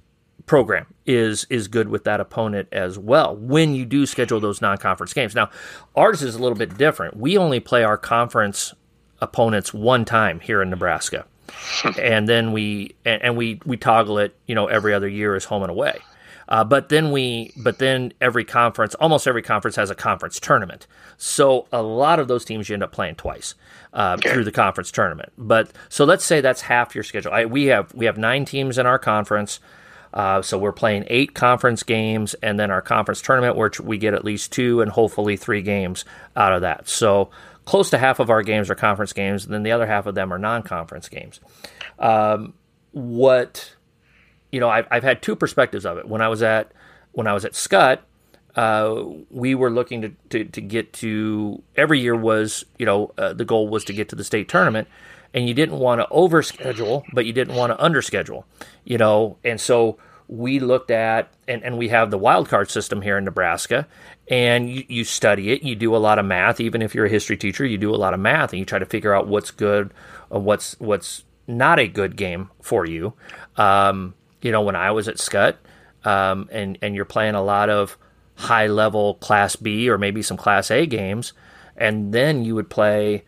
[0.46, 5.14] program is is good with that opponent as well when you do schedule those non-conference
[5.14, 5.36] games.
[5.36, 5.50] Now,
[5.96, 7.18] ours is a little bit different.
[7.18, 8.74] We only play our conference
[9.20, 11.26] opponents one time here in Nebraska.
[12.00, 15.46] and then we and, and, we we toggle it, you know, every other year as
[15.46, 16.00] home and away.
[16.50, 20.88] Uh, but then we, but then every conference, almost every conference has a conference tournament.
[21.18, 23.54] So a lot of those teams you end up playing twice
[23.94, 24.34] uh, okay.
[24.34, 25.32] through the conference tournament.
[25.38, 27.32] But so let's say that's half your schedule.
[27.32, 29.60] I, we have we have nine teams in our conference.
[30.12, 34.16] Uh, so we're playing eight conference games, and then our conference tournament, which we get
[34.16, 36.04] at least two and hopefully three games
[36.36, 36.90] out of that.
[36.90, 37.30] So
[37.66, 40.16] close to half of our games are conference games, and then the other half of
[40.16, 41.40] them are non-conference games.
[42.00, 42.54] Um,
[42.92, 43.76] what
[44.52, 46.08] you know, I've, I've had two perspectives of it.
[46.08, 46.72] When I was at
[47.12, 48.04] when I was at Scott,
[48.56, 53.34] uh, we were looking to, to, to, get to every year was you know uh,
[53.34, 54.88] the goal was to get to the state tournament
[55.34, 58.44] and you didn't want to overschedule but you didn't want to underschedule
[58.84, 59.98] you know and so
[60.30, 63.88] we looked at and, and we have the wild card system here in nebraska
[64.30, 66.60] and you, you study it you do a lot of math.
[66.60, 68.78] Even if you're a history teacher you do a lot of math and you try
[68.78, 69.92] to figure out what's good
[70.30, 73.14] what's what's not a good game for you.
[73.58, 75.58] Um, you know when i was at Scut,
[76.06, 77.98] um, and and you're playing a lot of
[78.36, 81.34] high level Class B or maybe some Class A games,
[81.76, 83.26] and then you would play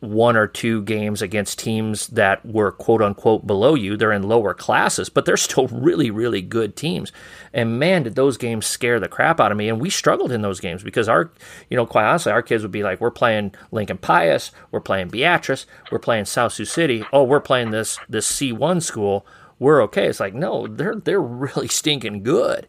[0.00, 3.96] one or two games against teams that were quote unquote below you.
[3.96, 7.12] They're in lower classes, but they're still really, really good teams.
[7.52, 9.68] And man, did those games scare the crap out of me.
[9.68, 11.30] And we struggled in those games because our,
[11.68, 15.08] you know, quite honestly, our kids would be like, we're playing Lincoln Pius, we're playing
[15.08, 17.04] Beatrice, we're playing South Sioux City.
[17.12, 19.26] Oh, we're playing this this C1 school.
[19.58, 20.06] We're okay.
[20.06, 22.68] It's like, no, they're they're really stinking good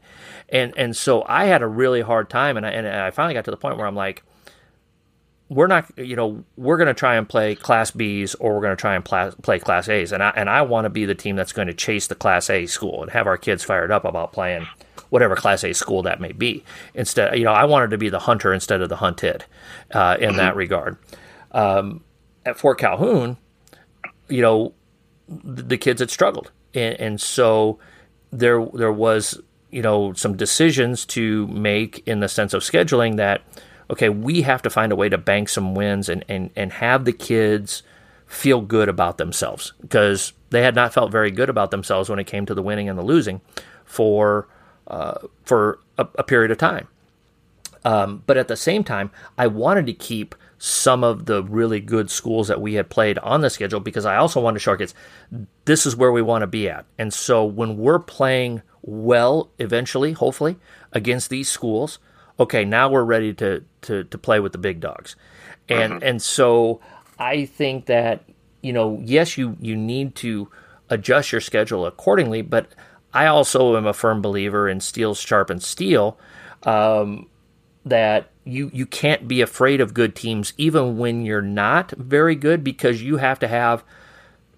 [0.51, 3.45] and and so I had a really hard time, and I, and I finally got
[3.45, 4.23] to the point where I'm like,
[5.49, 8.77] we're not, you know, we're going to try and play Class Bs or we're going
[8.77, 11.15] to try and pl- play Class As, and I and I want to be the
[11.15, 14.05] team that's going to chase the Class A school and have our kids fired up
[14.05, 14.67] about playing
[15.09, 16.63] whatever Class A school that may be.
[16.93, 19.45] Instead, you know, I wanted to be the hunter instead of the hunted
[19.91, 20.97] uh, in that regard.
[21.51, 22.03] Um,
[22.45, 23.37] at Fort Calhoun,
[24.27, 24.73] you know,
[25.27, 27.79] the, the kids had struggled, and, and so
[28.31, 33.41] there there was you know some decisions to make in the sense of scheduling that
[33.89, 37.05] okay we have to find a way to bank some wins and and, and have
[37.05, 37.83] the kids
[38.25, 42.27] feel good about themselves because they had not felt very good about themselves when it
[42.27, 43.41] came to the winning and the losing
[43.85, 44.47] for
[44.87, 46.87] uh, for a, a, period of time
[47.85, 52.11] um, but at the same time i wanted to keep some of the really good
[52.11, 54.77] schools that we had played on the schedule because I also wanted to show our
[54.77, 54.93] kids
[55.65, 56.85] this is where we want to be at.
[56.97, 60.57] And so when we're playing well eventually, hopefully,
[60.91, 61.97] against these schools,
[62.39, 65.15] okay, now we're ready to to, to play with the big dogs.
[65.67, 66.03] And mm-hmm.
[66.03, 66.81] and so
[67.17, 68.23] I think that,
[68.61, 70.49] you know, yes, you you need to
[70.89, 72.67] adjust your schedule accordingly, but
[73.13, 76.17] I also am a firm believer in steel sharpens steel.
[76.63, 77.27] Um,
[77.85, 82.63] that you you can't be afraid of good teams even when you're not very good
[82.63, 83.83] because you have to have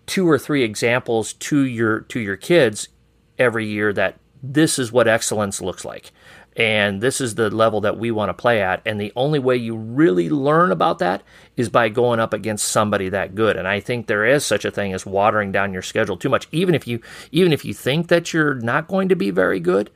[0.05, 2.89] two or three examples to your to your kids
[3.37, 6.11] every year that this is what excellence looks like
[6.57, 9.55] and this is the level that we want to play at and the only way
[9.55, 11.23] you really learn about that
[11.55, 14.71] is by going up against somebody that good and i think there is such a
[14.71, 16.99] thing as watering down your schedule too much even if you
[17.31, 19.89] even if you think that you're not going to be very good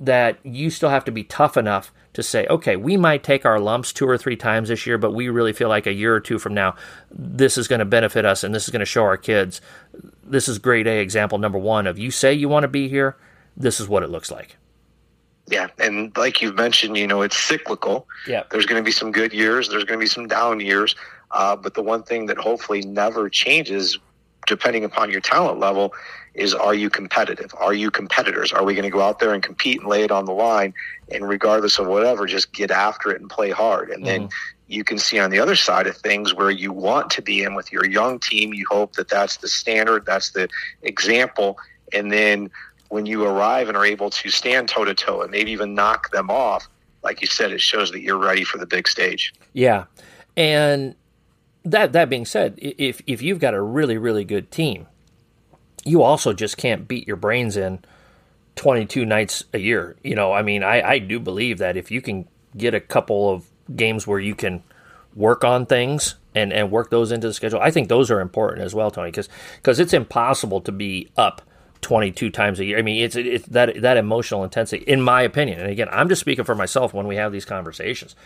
[0.00, 3.60] that you still have to be tough enough to say, okay, we might take our
[3.60, 6.20] lumps two or three times this year, but we really feel like a year or
[6.20, 6.74] two from now,
[7.10, 9.60] this is going to benefit us and this is going to show our kids.
[10.24, 13.16] This is grade A example number one of you say you want to be here,
[13.56, 14.56] this is what it looks like.
[15.50, 18.06] Yeah, and like you've mentioned, you know, it's cyclical.
[18.26, 18.44] Yeah.
[18.50, 20.94] There's going to be some good years, there's going to be some down years.
[21.32, 23.98] Uh, but the one thing that hopefully never changes,
[24.46, 25.92] depending upon your talent level,
[26.34, 27.52] is are you competitive?
[27.58, 28.52] Are you competitors?
[28.52, 30.74] Are we going to go out there and compete and lay it on the line?
[31.10, 33.90] And regardless of whatever, just get after it and play hard.
[33.90, 34.22] And mm-hmm.
[34.22, 34.28] then
[34.68, 37.54] you can see on the other side of things where you want to be in
[37.54, 38.54] with your young team.
[38.54, 40.48] You hope that that's the standard, that's the
[40.82, 41.58] example.
[41.92, 42.50] And then
[42.90, 46.10] when you arrive and are able to stand toe to toe and maybe even knock
[46.10, 46.68] them off,
[47.02, 49.32] like you said, it shows that you're ready for the big stage.
[49.52, 49.84] Yeah.
[50.36, 50.94] And
[51.64, 54.86] that that being said, if if you've got a really really good team,
[55.84, 57.80] you also just can't beat your brains in
[58.56, 59.96] 22 nights a year.
[60.02, 62.26] You know, I mean, I, I do believe that if you can
[62.56, 64.62] get a couple of games where you can
[65.14, 68.64] work on things and, and work those into the schedule, I think those are important
[68.64, 71.42] as well, Tony, because because it's impossible to be up
[71.82, 72.78] 22 times a year.
[72.78, 75.60] I mean, it's it's that that emotional intensity, in my opinion.
[75.60, 78.16] And again, I'm just speaking for myself when we have these conversations.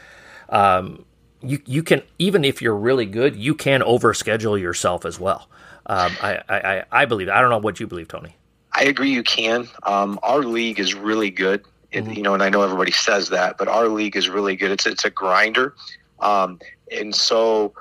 [0.48, 1.04] Um,
[1.42, 5.48] you you can even if you're really good, you can overschedule yourself as well.
[5.86, 7.28] Um, I, I, I believe.
[7.28, 8.36] I don't know what you believe, Tony.
[8.72, 9.10] I agree.
[9.10, 9.68] You can.
[9.82, 11.64] Um, our league is really good.
[11.92, 12.12] It, mm-hmm.
[12.12, 14.70] You know, and I know everybody says that, but our league is really good.
[14.70, 15.74] It's it's a grinder,
[16.20, 16.58] um,
[16.90, 17.74] and so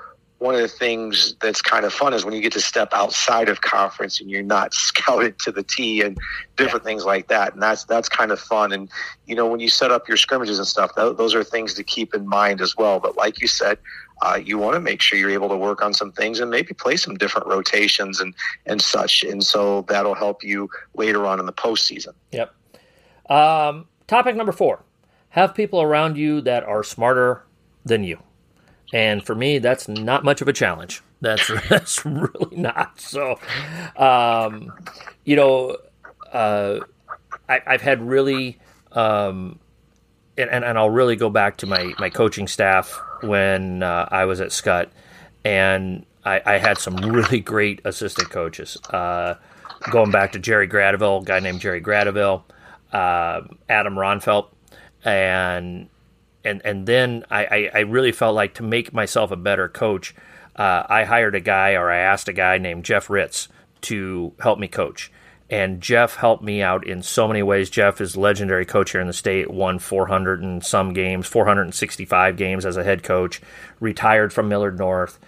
[0.44, 3.48] one of the things that's kind of fun is when you get to step outside
[3.48, 6.18] of conference and you're not scouted to the T and
[6.56, 6.90] different yeah.
[6.90, 7.54] things like that.
[7.54, 8.70] And that's that's kind of fun.
[8.70, 8.90] And
[9.24, 11.82] you know, when you set up your scrimmages and stuff, th- those are things to
[11.82, 13.00] keep in mind as well.
[13.00, 13.78] But like you said,
[14.20, 16.74] uh, you want to make sure you're able to work on some things and maybe
[16.74, 18.34] play some different rotations and
[18.66, 19.24] and such.
[19.24, 22.12] And so that'll help you later on in the postseason.
[22.32, 22.54] Yep.
[23.30, 24.84] Um, topic number four:
[25.30, 27.46] Have people around you that are smarter
[27.86, 28.18] than you.
[28.94, 31.02] And for me, that's not much of a challenge.
[31.20, 33.00] That's that's really not.
[33.00, 33.40] So,
[33.96, 34.72] um,
[35.24, 35.76] you know,
[36.32, 36.78] uh,
[37.48, 38.60] I, have had really,
[38.92, 39.58] um,
[40.38, 44.40] and, and I'll really go back to my my coaching staff when uh, I was
[44.40, 44.90] at Skutt,
[45.44, 48.76] and I, I, had some really great assistant coaches.
[48.90, 49.34] Uh,
[49.90, 52.44] going back to Jerry Gradeville, a guy named Jerry Gradeville,
[52.92, 54.50] uh, Adam Ronfelt,
[55.04, 55.88] and
[56.44, 60.14] and and then I, I, I, really felt like to make myself a better coach,
[60.56, 63.48] uh, I hired a guy or I asked a guy named Jeff Ritz
[63.82, 65.10] to help me coach.
[65.50, 67.68] And Jeff helped me out in so many ways.
[67.68, 72.64] Jeff is legendary coach here in the state, won 400 and some games, 465 games
[72.64, 73.42] as a head coach,
[73.78, 75.18] retired from Millard North.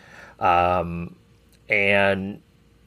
[0.40, 1.16] Um,
[1.68, 2.40] and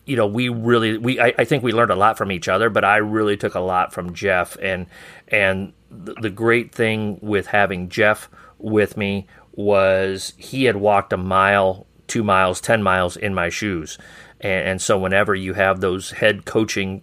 [0.06, 2.72] you know, we really we I, I, think we learned a lot from each other,
[2.72, 4.88] but I really took a lot from Jeff and
[5.28, 11.86] and the, great thing with having Jeff with me was he had walked a mile,
[12.08, 13.98] two miles, ten miles in my shoes,
[14.40, 17.02] and, and so whenever you have those head coaching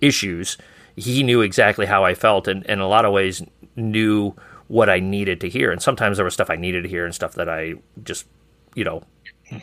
[0.00, 0.58] issues,
[0.96, 3.42] he knew exactly how I felt, and, in a lot of ways
[3.76, 4.34] knew
[4.68, 5.70] what I needed to hear.
[5.70, 8.26] And sometimes there was stuff I needed to hear and stuff that I just,
[8.74, 9.02] you know,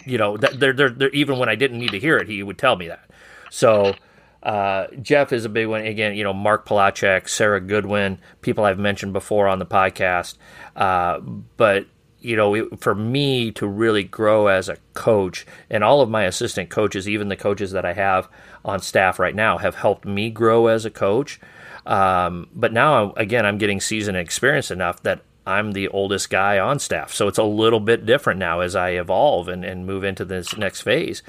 [0.05, 2.57] you know, they're, they're, they're, even when I didn't need to hear it, he would
[2.57, 3.10] tell me that.
[3.49, 3.95] So
[4.43, 5.82] uh, Jeff is a big one.
[5.82, 10.38] Again, you know, Mark Palachek, Sarah Goodwin, people I've mentioned before on the podcast.
[10.75, 11.86] Uh, but
[12.21, 16.69] you know, for me to really grow as a coach, and all of my assistant
[16.69, 18.30] coaches, even the coaches that I have
[18.63, 21.39] on staff right now, have helped me grow as a coach.
[21.86, 26.60] Um, but now, again, I'm getting seasoned and experienced enough that I'm the oldest guy
[26.60, 27.12] on staff.
[27.12, 30.56] So it's a little bit different now as I evolve and, and move into this
[30.56, 31.23] next phase.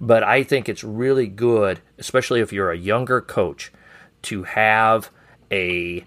[0.00, 3.72] But I think it's really good, especially if you're a younger coach,
[4.22, 5.10] to have
[5.50, 6.04] a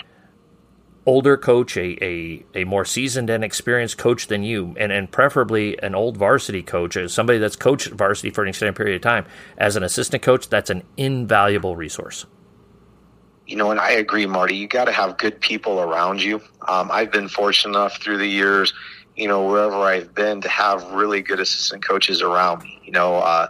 [1.05, 5.81] older coach, a, a, a more seasoned and experienced coach than you, and, and preferably
[5.81, 9.25] an old varsity coach, somebody that's coached varsity for an extended period of time.
[9.57, 12.25] As an assistant coach, that's an invaluable resource
[13.51, 14.55] you know, and I agree, Marty.
[14.55, 16.41] You got to have good people around you.
[16.69, 18.73] Um, I've been fortunate enough through the years,
[19.17, 22.79] you know, wherever I've been, to have really good assistant coaches around me.
[22.85, 23.47] You know, uh,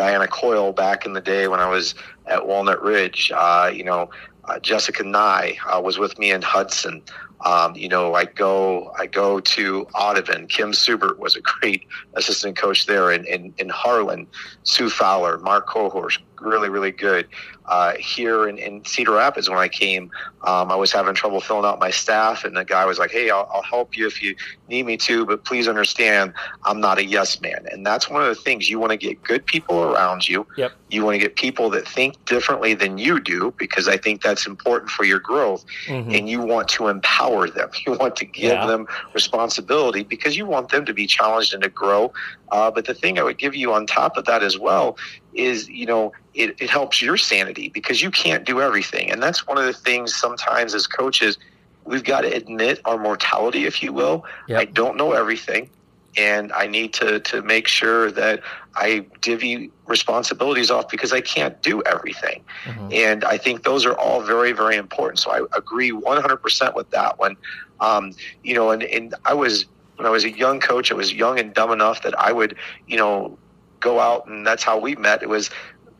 [0.00, 3.30] Diana Coyle back in the day when I was at Walnut Ridge.
[3.34, 4.08] Uh, you know,
[4.44, 7.02] uh, Jessica Nye uh, was with me in Hudson.
[7.44, 10.46] Um, you know, I go I go to Audubon.
[10.46, 14.26] Kim Subert was a great assistant coach there in, in, in Harlan.
[14.62, 17.28] Sue Fowler, Mark Cohorst, really, really good
[17.70, 20.10] uh, here in, in, Cedar Rapids when I came,
[20.42, 23.30] um, I was having trouble filling out my staff, and the guy was like, "Hey,
[23.30, 24.34] I'll, I'll, help you if you
[24.68, 28.28] need me to, but please understand, I'm not a yes man." And that's one of
[28.28, 30.46] the things you want to get good people around you.
[30.56, 30.72] Yep.
[30.90, 34.46] You want to get people that think differently than you do because I think that's
[34.46, 36.10] important for your growth, mm-hmm.
[36.10, 37.70] and you want to empower them.
[37.86, 38.66] You want to give yeah.
[38.66, 42.12] them responsibility because you want them to be challenged and to grow.
[42.50, 44.96] Uh, but the thing I would give you on top of that as well
[45.34, 49.10] is, you know, it, it helps your sanity because you can't do everything.
[49.10, 51.38] And that's one of the things sometimes as coaches,
[51.84, 54.24] we've got to admit our mortality, if you will.
[54.48, 54.60] Yep.
[54.60, 55.70] I don't know everything.
[56.16, 58.42] And I need to, to make sure that
[58.74, 62.42] I divvy responsibilities off because I can't do everything.
[62.64, 62.88] Mm-hmm.
[62.92, 65.20] And I think those are all very, very important.
[65.20, 67.36] So I agree 100% with that one.
[67.78, 69.66] Um, you know, and, and I was,
[70.00, 72.56] when I was a young coach, I was young and dumb enough that I would,
[72.86, 73.36] you know,
[73.80, 75.22] go out and that's how we met.
[75.22, 75.50] It was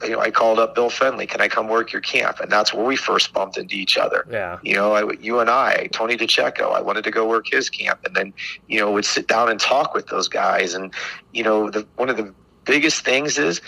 [0.03, 1.29] you know, I called up Bill Fenley.
[1.29, 2.41] Can I come work your camp?
[2.41, 4.27] And that's where we first bumped into each other.
[4.31, 4.59] Yeah.
[4.63, 8.01] You know, I, you and I, Tony DeCecco, I wanted to go work his camp,
[8.07, 8.33] and then
[8.69, 10.73] you know would sit down and talk with those guys.
[10.73, 10.95] And
[11.35, 12.33] you know, the, one of the
[12.65, 13.61] biggest things is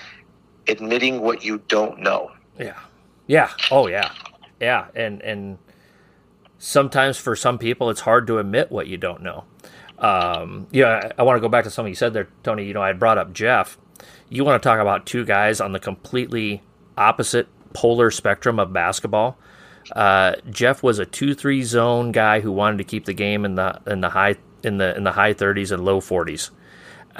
[0.66, 2.30] admitting what you don't know.
[2.58, 2.78] Yeah.
[3.26, 3.50] Yeah.
[3.70, 4.12] Oh yeah.
[4.58, 4.86] Yeah.
[4.94, 5.58] And and
[6.56, 9.44] sometimes for some people it's hard to admit what you don't know.
[10.02, 12.66] Um, yeah, I, want to go back to something you said there, Tony.
[12.66, 13.78] You know, I brought up Jeff
[14.32, 16.62] you want to talk about two guys on the completely
[16.96, 19.36] opposite polar spectrum of basketball.
[19.94, 23.78] Uh, Jeff was a two-three zone guy who wanted to keep the game in the
[23.86, 26.50] in the high in the in the high 30s and low 40s.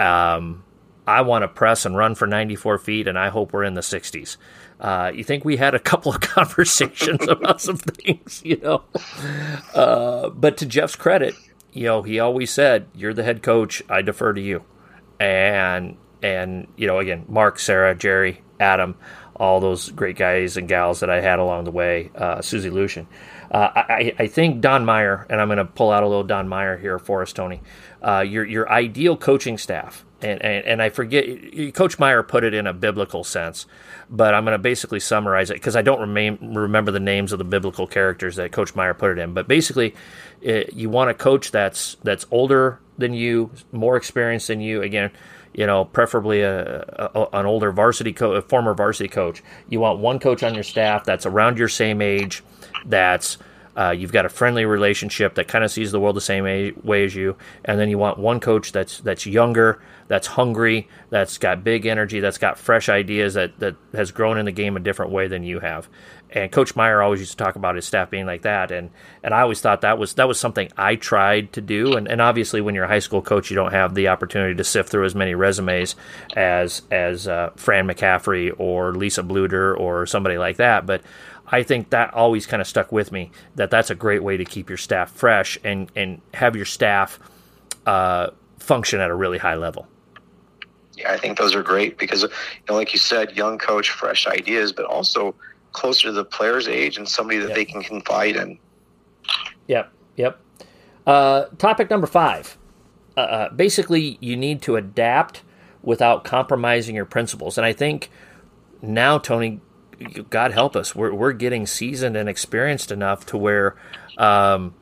[0.00, 0.64] Um,
[1.06, 3.82] I want to press and run for 94 feet, and I hope we're in the
[3.82, 4.38] 60s.
[4.80, 8.84] Uh, you think we had a couple of conversations about some things, you know?
[9.74, 11.34] Uh, but to Jeff's credit,
[11.72, 13.82] you know, he always said, "You're the head coach.
[13.88, 14.64] I defer to you."
[15.18, 18.96] And and you know, again, Mark, Sarah, Jerry, Adam,
[19.36, 23.06] all those great guys and gals that I had along the way, uh, Susie Lucian.
[23.50, 26.48] Uh, I, I, think Don Meyer, and I'm going to pull out a little Don
[26.48, 27.60] Meyer here for us, Tony.
[28.00, 32.54] Uh, your your ideal coaching staff, and, and, and I forget, Coach Meyer put it
[32.54, 33.66] in a biblical sense,
[34.08, 37.38] but I'm going to basically summarize it because I don't remain, remember the names of
[37.38, 39.34] the biblical characters that Coach Meyer put it in.
[39.34, 39.94] But basically,
[40.40, 44.82] it, you want a coach that's that's older than you, more experienced than you.
[44.82, 45.10] Again,
[45.54, 46.82] you know, preferably a,
[47.14, 49.42] a an older varsity coach, a former varsity coach.
[49.68, 52.42] You want one coach on your staff that's around your same age
[52.86, 53.38] that's
[53.76, 57.04] uh, you've got a friendly relationship that kind of sees the world the same way
[57.04, 61.64] as you, and then you want one coach that's that's younger, that's hungry, that's got
[61.64, 65.10] big energy, that's got fresh ideas, that that has grown in the game a different
[65.10, 65.88] way than you have.
[66.34, 68.90] And Coach Meyer always used to talk about his staff being like that, and
[69.22, 71.94] and I always thought that was that was something I tried to do.
[71.94, 74.64] And, and obviously, when you're a high school coach, you don't have the opportunity to
[74.64, 75.94] sift through as many resumes
[76.34, 81.02] as as uh, Fran McCaffery or Lisa Bluder or somebody like that, but
[81.52, 84.44] I think that always kind of stuck with me that that's a great way to
[84.44, 87.20] keep your staff fresh and, and have your staff
[87.86, 88.28] uh,
[88.58, 89.86] function at a really high level.
[90.94, 92.28] Yeah, I think those are great because, you
[92.68, 95.34] know, like you said, young coach, fresh ideas, but also
[95.72, 97.56] closer to the player's age and somebody that yep.
[97.56, 98.58] they can confide in.
[99.68, 100.40] Yep, yep.
[101.06, 102.58] Uh, topic number five.
[103.16, 105.42] Uh, uh basically, you need to adapt
[105.82, 107.58] without compromising your principles.
[107.58, 108.10] And I think
[108.80, 109.60] now, Tony,
[110.02, 113.76] God help us, we're we're getting seasoned and experienced enough to where
[114.18, 114.74] um,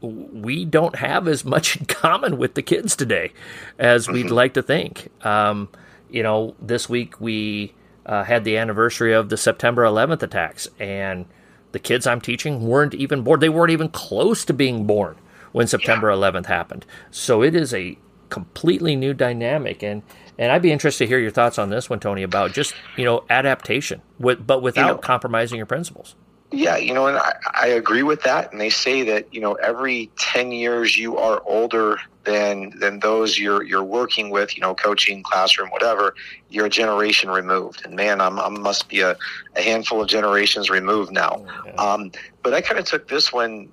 [0.00, 3.32] we don't have as much in common with the kids today
[3.78, 4.34] as we'd mm-hmm.
[4.34, 5.08] like to think.
[5.24, 5.68] Um,
[6.10, 11.26] you know, this week we uh, had the anniversary of the September 11th attacks, and
[11.72, 13.40] the kids I'm teaching weren't even born.
[13.40, 15.16] They weren't even close to being born
[15.52, 16.16] when September yeah.
[16.16, 16.86] 11th happened.
[17.10, 17.96] So it is a
[18.28, 20.02] completely new dynamic, and
[20.38, 23.04] and I'd be interested to hear your thoughts on this one, Tony, about just you
[23.04, 26.14] know adaptation, with, but without you know, compromising your principles.
[26.50, 28.52] Yeah, you know, and I, I agree with that.
[28.52, 33.38] And they say that you know every ten years you are older than than those
[33.38, 36.14] you're you're working with, you know, coaching, classroom, whatever.
[36.50, 39.16] You're a generation removed, and man, I'm I must be a,
[39.56, 41.44] a handful of generations removed now.
[41.60, 41.72] Okay.
[41.72, 42.12] Um,
[42.42, 43.68] but I kind of took this one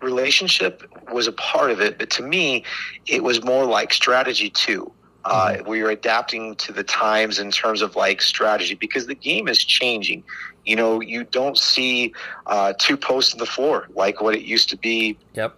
[0.00, 0.82] relationship
[1.12, 2.64] was a part of it, but to me,
[3.06, 4.92] it was more like strategy too.
[5.24, 5.68] Uh, mm-hmm.
[5.68, 9.58] we are adapting to the times in terms of like strategy because the game is
[9.58, 10.24] changing.
[10.64, 12.14] You know, you don't see
[12.46, 15.18] uh, two posts in the floor like what it used to be.
[15.34, 15.56] Yep.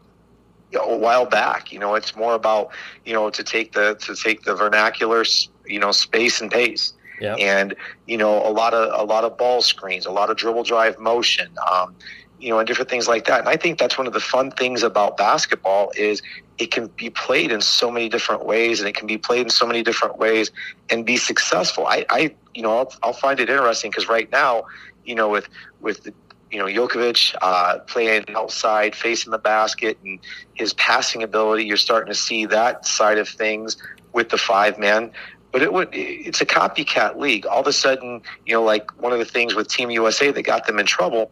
[0.76, 2.70] A while back, you know, it's more about
[3.04, 5.24] you know to take the to take the vernacular,
[5.66, 6.92] you know, space and pace.
[7.20, 7.38] Yep.
[7.38, 10.64] and you know a lot of a lot of ball screens, a lot of dribble
[10.64, 11.48] drive motion.
[11.70, 11.94] Um,
[12.38, 13.40] you know, and different things like that.
[13.40, 16.20] And I think that's one of the fun things about basketball is
[16.58, 19.50] it can be played in so many different ways, and it can be played in
[19.50, 20.50] so many different ways
[20.90, 21.86] and be successful.
[21.86, 24.64] I, I you know, I'll, I'll find it interesting because right now,
[25.04, 25.48] you know, with
[25.80, 26.08] with
[26.50, 30.18] you know Jokovic uh, playing outside, facing the basket, and
[30.54, 33.76] his passing ability, you're starting to see that side of things
[34.12, 35.10] with the five men
[35.54, 39.12] but it would it's a copycat league all of a sudden you know like one
[39.12, 41.30] of the things with team usa that got them in trouble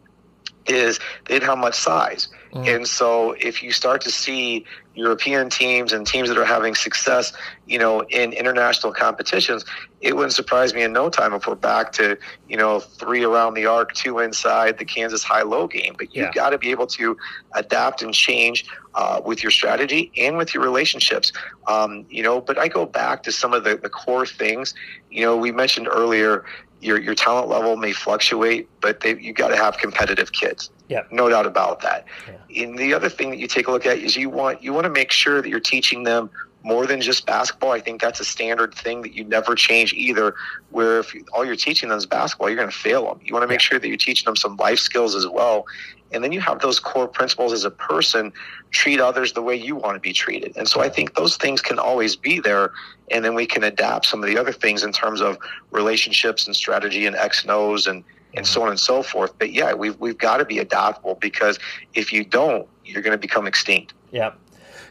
[0.67, 2.29] is they didn't have much size.
[2.53, 2.75] Mm.
[2.75, 7.33] And so if you start to see European teams and teams that are having success,
[7.65, 9.65] you know, in international competitions,
[10.01, 12.15] it wouldn't surprise me in no time if we're back to,
[12.47, 15.95] you know, three around the arc, two inside the Kansas high low game.
[15.97, 16.31] But you've yeah.
[16.31, 17.17] got to be able to
[17.53, 21.31] adapt and change uh, with your strategy and with your relationships.
[21.67, 24.75] Um, you know, but I go back to some of the, the core things.
[25.09, 26.45] You know, we mentioned earlier,
[26.83, 30.69] your your talent level may fluctuate, but they, you got to have competitive kids.
[30.89, 32.05] Yeah, no doubt about that.
[32.27, 32.63] Yeah.
[32.63, 34.85] And the other thing that you take a look at is you want you want
[34.85, 36.29] to make sure that you're teaching them
[36.63, 37.71] more than just basketball.
[37.71, 40.35] I think that's a standard thing that you never change either.
[40.69, 43.19] Where if you, all you're teaching them is basketball, you're going to fail them.
[43.23, 45.65] You want to make sure that you're teaching them some life skills as well.
[46.11, 48.31] And then you have those core principles as a person,
[48.73, 50.57] treat others the way you want to be treated.
[50.57, 52.73] And so I think those things can always be there.
[53.11, 55.37] And then we can adapt some of the other things in terms of
[55.71, 58.03] relationships and strategy and X and O's and,
[58.33, 59.37] and so on and so forth.
[59.37, 61.59] But yeah, we've, we've got to be adaptable because
[61.93, 63.93] if you don't, you're going to become extinct.
[64.11, 64.33] Yeah.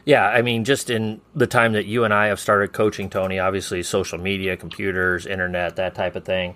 [0.05, 3.39] Yeah, I mean, just in the time that you and I have started coaching, Tony,
[3.39, 6.55] obviously social media, computers, internet, that type of thing,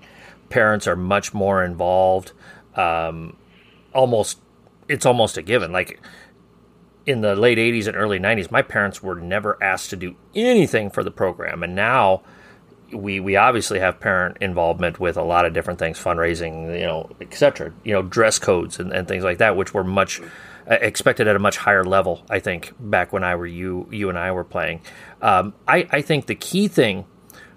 [0.50, 2.34] parents are much more involved.
[2.76, 3.38] Um,
[3.94, 4.40] almost
[4.88, 5.72] it's almost a given.
[5.72, 6.00] Like
[7.08, 10.90] in the late 80s and early 90s, my parents were never asked to do anything
[10.90, 11.64] for the program.
[11.64, 12.22] And now
[12.92, 17.10] we we obviously have parent involvement with a lot of different things, fundraising, you know,
[17.22, 17.74] etc.
[17.84, 20.22] You know, dress codes and, and things like that, which were much
[20.70, 22.24] uh, expected at a much higher level.
[22.30, 24.82] I think back when I were you you and I were playing.
[25.22, 27.06] Um, I I think the key thing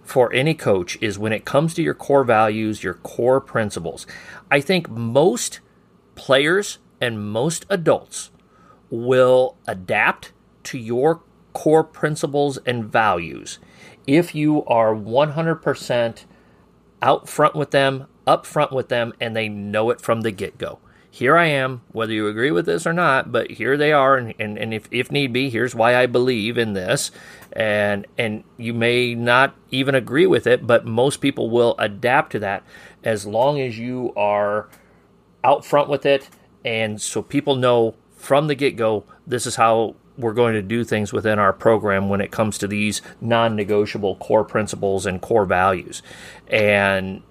[0.02, 4.06] for any coach is when it comes to your core values, your core principles.
[4.50, 5.60] I think most
[6.14, 8.30] players and most adults
[8.90, 10.32] will adapt
[10.64, 11.22] to your
[11.52, 13.58] core principles and values
[14.06, 16.24] if you are 100%
[17.02, 20.58] out front with them, up front with them, and they know it from the get
[20.58, 20.78] go.
[21.12, 24.34] Here I am, whether you agree with this or not, but here they are, and,
[24.38, 27.10] and, and if, if need be, here's why I believe in this.
[27.52, 32.38] And and you may not even agree with it, but most people will adapt to
[32.40, 32.62] that
[33.02, 34.68] as long as you are
[35.42, 36.28] out front with it,
[36.64, 40.84] and so people know from the get go this is how we're going to do
[40.84, 45.46] things within our program when it comes to these non negotiable core principles and core
[45.46, 46.02] values.
[46.48, 47.22] And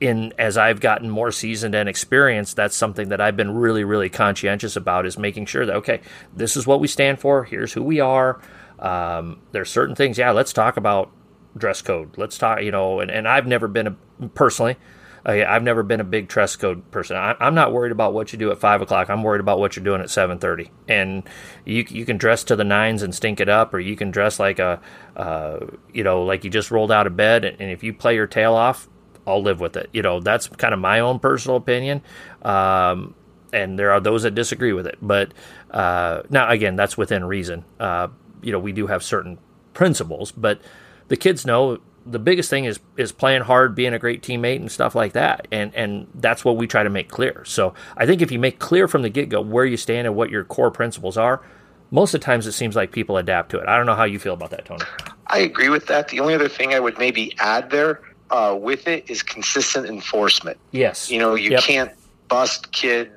[0.00, 4.08] in as I've gotten more seasoned and experienced, that's something that I've been really, really
[4.08, 6.00] conscientious about is making sure that okay,
[6.34, 7.44] this is what we stand for.
[7.44, 8.40] Here's who we are.
[8.78, 10.18] Um, there's certain things.
[10.18, 11.10] Yeah, let's talk about
[11.56, 12.16] dress code.
[12.16, 12.62] Let's talk.
[12.62, 14.76] You know, and, and I've never been a personally.
[15.24, 17.16] I've never been a big dress code person.
[17.16, 19.10] I, am not worried about what you do at five o'clock.
[19.10, 20.70] I'm worried about what you're doing at seven thirty.
[20.88, 21.28] And
[21.64, 24.38] you you can dress to the nines and stink it up, or you can dress
[24.38, 24.80] like a,
[25.16, 27.44] uh, you know, like you just rolled out of bed.
[27.44, 28.88] And if you play your tail off,
[29.26, 29.90] I'll live with it.
[29.92, 32.02] You know, that's kind of my own personal opinion.
[32.42, 33.14] Um,
[33.52, 34.96] and there are those that disagree with it.
[35.00, 35.32] But
[35.70, 37.64] uh, now, again, that's within reason.
[37.78, 38.08] Uh,
[38.42, 39.38] you know, we do have certain
[39.74, 40.60] principles, but
[41.08, 41.78] the kids know
[42.10, 45.46] the biggest thing is is playing hard, being a great teammate, and stuff like that.
[45.52, 47.44] And and that's what we try to make clear.
[47.44, 50.16] So I think if you make clear from the get go where you stand and
[50.16, 51.42] what your core principles are,
[51.90, 53.68] most of the times it seems like people adapt to it.
[53.68, 54.84] I don't know how you feel about that, Tony.
[55.26, 56.08] I agree with that.
[56.08, 58.00] The only other thing I would maybe add there
[58.30, 60.58] uh, with it is consistent enforcement.
[60.70, 61.10] Yes.
[61.10, 61.62] You know, you yep.
[61.62, 61.92] can't
[62.28, 63.10] bust kid,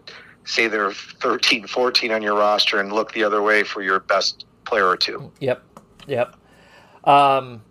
[0.45, 4.45] say they're 13, 14 on your roster and look the other way for your best
[4.65, 5.31] player or two.
[5.39, 5.63] Yep.
[6.07, 6.35] Yep.
[7.03, 7.61] Um,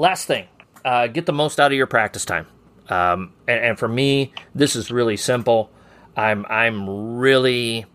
[0.00, 0.46] last thing,
[0.84, 2.46] uh, get the most out of your practice time.
[2.88, 5.70] Um, and, and, for me, this is really simple.
[6.16, 7.86] I'm I'm really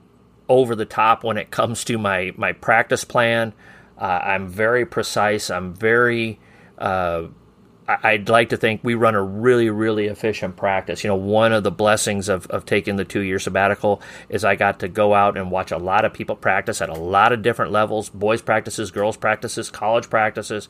[0.48, 3.54] over the top when it comes to my my practice plan.
[3.98, 5.50] Uh, I'm very precise.
[5.50, 6.40] I'm very
[6.78, 7.24] uh,
[7.88, 11.04] I'd like to think we run a really, really efficient practice.
[11.04, 14.56] You know, one of the blessings of, of taking the two year sabbatical is I
[14.56, 17.44] got to go out and watch a lot of people practice at a lot of
[17.44, 20.68] different levels boys' practices, girls' practices, college practices,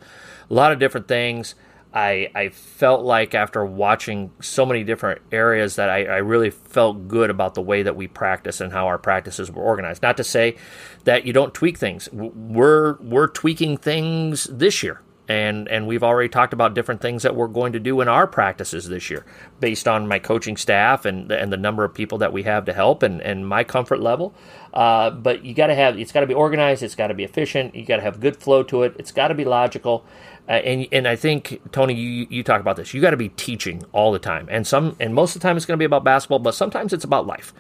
[0.50, 1.56] a lot of different things.
[1.94, 7.08] I, I felt like after watching so many different areas that I, I really felt
[7.08, 10.02] good about the way that we practice and how our practices were organized.
[10.02, 10.58] Not to say
[11.06, 12.10] that you don't tweak things.
[12.12, 17.36] We're we're tweaking things this year and and we've already talked about different things that
[17.36, 19.26] we're going to do in our practices this year
[19.60, 22.74] based on my coaching staff and and the number of people that we have to
[22.74, 24.34] help and and my comfort level.
[24.74, 27.24] Uh, but you got to have it's got to be organized it's got to be
[27.24, 30.06] efficient you got to have good flow to it it's got to be logical.
[30.48, 33.30] Uh, and and I think Tony you you talk about this you got to be
[33.30, 34.48] teaching all the time.
[34.52, 36.94] And some and most of the time it's going to be about basketball but sometimes
[36.94, 37.54] it's about life.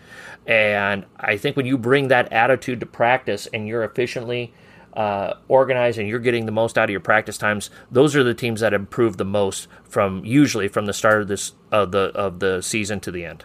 [0.45, 4.53] And I think when you bring that attitude to practice and you're efficiently
[4.95, 8.33] uh, organized and you're getting the most out of your practice times, those are the
[8.33, 12.39] teams that improve the most from usually from the start of this of the of
[12.39, 13.43] the season to the end.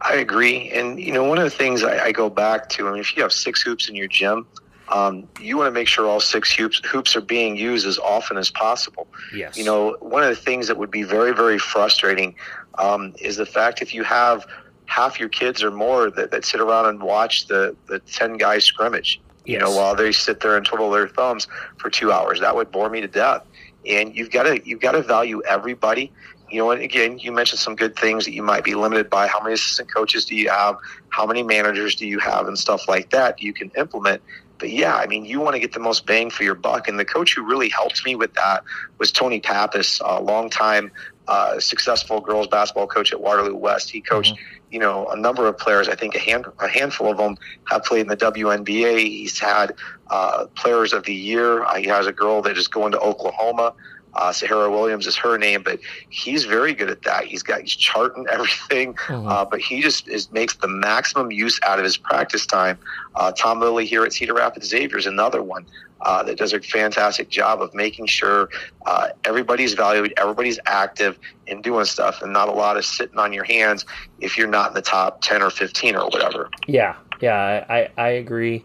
[0.00, 2.88] I agree, and you know one of the things I, I go back to.
[2.88, 4.46] I mean, if you have six hoops in your gym,
[4.88, 8.36] um, you want to make sure all six hoops hoops are being used as often
[8.36, 9.06] as possible.
[9.34, 9.56] Yes.
[9.56, 12.34] You know, one of the things that would be very very frustrating
[12.78, 14.46] um, is the fact if you have
[14.86, 18.64] half your kids or more that, that sit around and watch the the ten guys
[18.64, 19.62] scrimmage you yes.
[19.62, 22.40] know, while they sit there and twiddle their thumbs for two hours.
[22.40, 23.44] That would bore me to death.
[23.86, 26.12] And you've got to you've got to value everybody.
[26.50, 29.26] You know, and again, you mentioned some good things that you might be limited by.
[29.26, 30.76] How many assistant coaches do you have?
[31.08, 34.22] How many managers do you have, and stuff like that you can implement.
[34.58, 36.86] But yeah, I mean, you want to get the most bang for your buck.
[36.86, 38.62] And the coach who really helped me with that
[38.98, 40.92] was Tony Pappas, a longtime
[41.28, 43.90] uh, successful girls basketball coach at Waterloo West.
[43.90, 44.72] He coached, mm-hmm.
[44.72, 45.88] you know, a number of players.
[45.88, 48.98] I think a, hand, a handful of them have played in the WNBA.
[48.98, 49.74] He's had
[50.10, 51.64] uh, Players of the Year.
[51.64, 53.74] Uh, he has a girl that is going to Oklahoma.
[54.16, 57.24] Uh, Sahara Williams is her name, but he's very good at that.
[57.24, 59.26] He's got he's charting everything, mm-hmm.
[59.26, 62.78] uh, but he just is makes the maximum use out of his practice time.
[63.14, 65.66] Uh, Tom Lilly here at Cedar Rapids Xavier is another one
[66.02, 68.48] uh, that does a fantastic job of making sure
[68.86, 73.32] uh, everybody's valued, everybody's active and doing stuff, and not a lot of sitting on
[73.32, 73.84] your hands
[74.20, 76.50] if you're not in the top ten or fifteen or whatever.
[76.66, 78.64] Yeah, yeah, I I agree.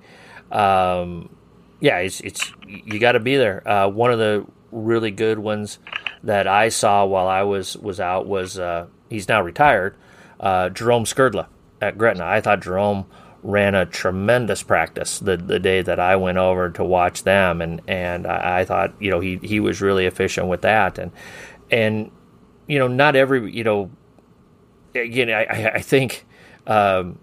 [0.52, 1.30] Um,
[1.80, 3.68] yeah, it's it's you got to be there.
[3.68, 5.80] Uh, one of the really good ones
[6.24, 9.96] that I saw while I was was out was uh, he's now retired,
[10.40, 11.48] uh, Jerome Skrdla
[11.82, 12.26] at Gretna.
[12.26, 13.06] I thought Jerome
[13.42, 17.82] ran a tremendous practice the the day that I went over to watch them, and
[17.88, 21.12] and I, I thought you know he he was really efficient with that, and
[21.72, 22.12] and
[22.68, 23.92] you know not every you know
[24.94, 26.26] again I I think
[26.68, 27.20] um,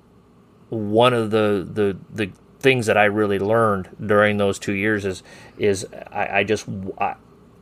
[0.68, 5.22] one of the the the things that I really learned during those two years is
[5.58, 6.66] is I, I just
[6.98, 7.14] I,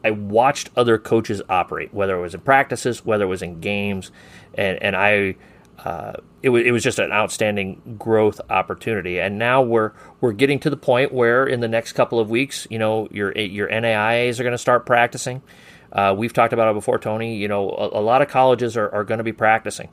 [0.04, 4.12] I watched other coaches operate, whether it was in practices, whether it was in games,
[4.54, 5.36] and and I
[5.78, 9.18] uh, it was it was just an outstanding growth opportunity.
[9.18, 12.66] And now we're we're getting to the point where in the next couple of weeks,
[12.70, 15.42] you know, your your NAIAs are going to start practicing.
[15.90, 17.36] Uh, we've talked about it before, Tony.
[17.36, 19.88] You know, a, a lot of colleges are, are going to be practicing,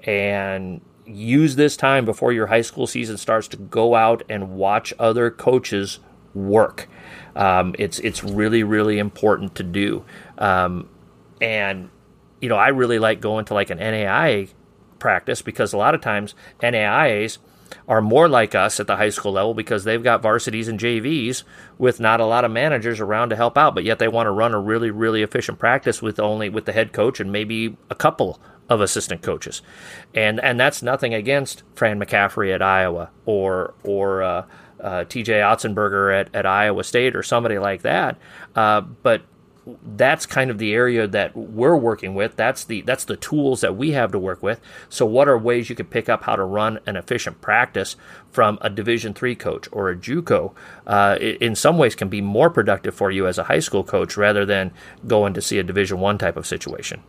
[0.00, 4.92] and use this time before your high school season starts to go out and watch
[4.98, 6.00] other coaches
[6.34, 6.88] work.
[7.36, 10.04] Um, it's it's really really important to do,
[10.38, 10.88] um,
[11.40, 11.90] and
[12.40, 14.50] you know I really like going to like an NAIA
[14.98, 17.38] practice because a lot of times NAIAs
[17.88, 21.42] are more like us at the high school level because they've got varsities and JVs
[21.78, 24.30] with not a lot of managers around to help out, but yet they want to
[24.30, 27.94] run a really really efficient practice with only with the head coach and maybe a
[27.94, 29.62] couple of assistant coaches,
[30.14, 34.46] and and that's nothing against Fran McCaffery at Iowa or or uh,
[34.80, 35.34] uh, T.J.
[35.34, 38.18] Otzelberger at, at Iowa State or somebody like that,
[38.54, 39.22] uh, but
[39.82, 42.36] that's kind of the area that we're working with.
[42.36, 44.60] That's the that's the tools that we have to work with.
[44.88, 47.96] So, what are ways you could pick up how to run an efficient practice
[48.30, 50.54] from a Division three coach or a JUCO?
[50.86, 54.16] Uh, in some ways, can be more productive for you as a high school coach
[54.16, 54.72] rather than
[55.06, 57.02] going to see a Division one type of situation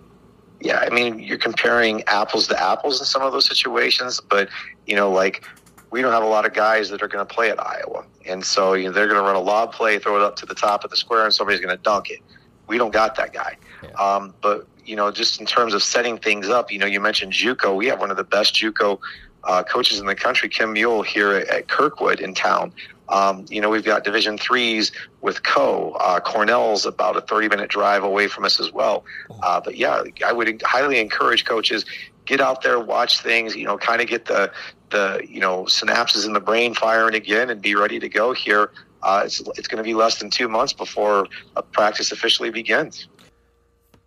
[0.60, 4.50] yeah, I mean, you're comparing apples to apples in some of those situations, but
[4.86, 5.44] you know, like
[5.90, 8.46] we don't have a lot of guys that are going to play at Iowa, and
[8.46, 10.56] so you know, they're going to run a lob play, throw it up to the
[10.56, 12.20] top of the square, and somebody's going to dunk it.
[12.68, 13.58] We don't got that guy.
[13.84, 13.90] Yeah.
[13.92, 17.34] Um, but you know, just in terms of setting things up, you know, you mentioned
[17.34, 17.76] JUCO.
[17.76, 19.00] We have one of the best JUCO
[19.44, 22.74] uh, coaches in the country, Kim Mule, here at Kirkwood in town.
[23.10, 25.92] Um, you know, we've got Division threes with Coe.
[26.00, 29.06] Uh, Cornell's about a 30 minute drive away from us as well.
[29.42, 31.86] Uh, but yeah, I would highly encourage coaches
[32.26, 33.56] get out there, watch things.
[33.56, 34.52] You know, kind of get the
[34.90, 38.72] the you know synapses in the brain firing again, and be ready to go here.
[39.04, 43.08] Uh, it's it's going to be less than two months before a practice officially begins.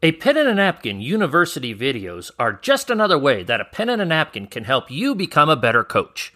[0.03, 4.01] A pen and a napkin university videos are just another way that a pen and
[4.01, 6.33] a napkin can help you become a better coach.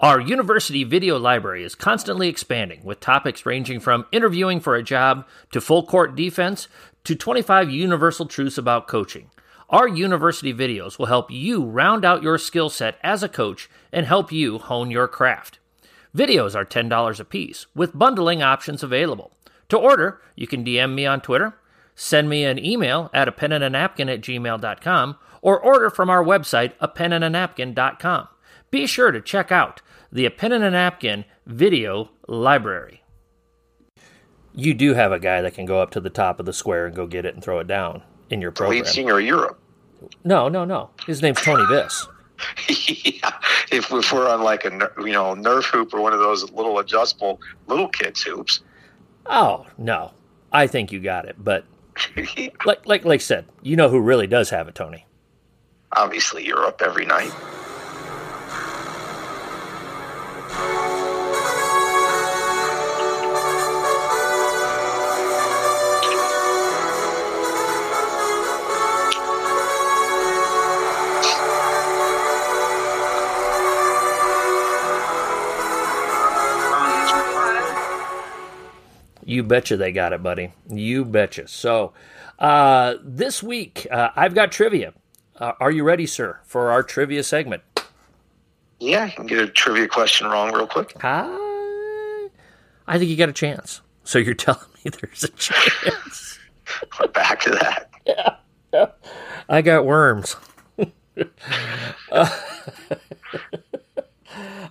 [0.00, 5.26] Our university video library is constantly expanding with topics ranging from interviewing for a job
[5.52, 6.68] to full court defense
[7.04, 9.30] to 25 universal truths about coaching.
[9.68, 14.06] Our university videos will help you round out your skill set as a coach and
[14.06, 15.58] help you hone your craft.
[16.16, 19.32] Videos are $10 a piece with bundling options available.
[19.70, 21.58] To order, you can DM me on Twitter,
[21.96, 26.10] send me an email at a pen and a napkin at gmail.com, or order from
[26.10, 28.28] our website, a pen and a napkin.com.
[28.70, 33.02] Be sure to check out the A Pen and a Napkin video library.
[34.54, 36.86] You do have a guy that can go up to the top of the square
[36.86, 38.78] and go get it and throw it down in your program.
[38.78, 39.58] Lead singer Europe.
[40.24, 40.90] No, no, no.
[41.06, 42.06] His name's Tony Viss.
[42.68, 43.32] yeah,
[43.72, 46.78] if, if we're on like a you know Nerf hoop or one of those little
[46.78, 48.60] adjustable little kids hoops.
[49.24, 50.12] Oh no,
[50.52, 51.36] I think you got it.
[51.42, 51.64] But
[52.66, 55.06] like like like said, you know who really does have it, Tony.
[55.92, 57.32] Obviously, Europe every night.
[79.28, 80.52] You betcha they got it, buddy.
[80.70, 81.48] You betcha.
[81.48, 81.92] So,
[82.38, 84.92] uh, this week, uh, I've got trivia.
[85.34, 87.64] Uh, are you ready, sir, for our trivia segment?
[88.78, 90.92] Yeah, I can get a trivia question wrong real quick.
[91.02, 92.28] I
[92.88, 93.80] think you got a chance.
[94.04, 96.38] So you're telling me there's a chance?
[97.00, 97.90] We're back to that.
[98.06, 98.86] Yeah.
[99.48, 100.36] I got worms.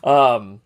[0.01, 0.61] um,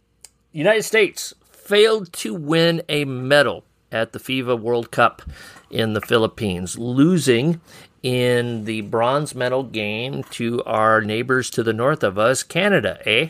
[0.51, 5.21] United States failed to win a medal at the FIBA World Cup
[5.69, 7.61] in the Philippines, losing
[8.01, 13.29] in the bronze medal game to our neighbors to the north of us, Canada, eh?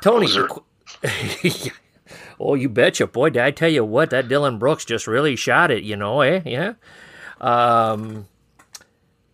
[0.00, 0.28] Tony.
[2.40, 3.06] oh, you betcha.
[3.06, 6.20] Boy, did I tell you what, that Dillon Brooks just really shot it, you know,
[6.20, 6.42] eh?
[6.44, 6.74] Yeah.
[7.40, 8.26] Um,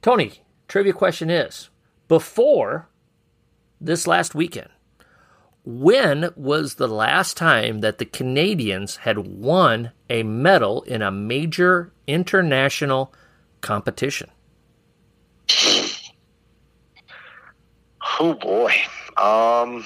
[0.01, 1.69] Tony, trivia question is
[2.09, 2.89] before
[3.81, 4.69] this last weekend,
[5.65, 11.93] when was the last time that the Canadians had won a medal in a major
[12.07, 13.13] international
[13.61, 14.31] competition?
[18.21, 18.75] Oh boy.
[19.17, 19.85] Um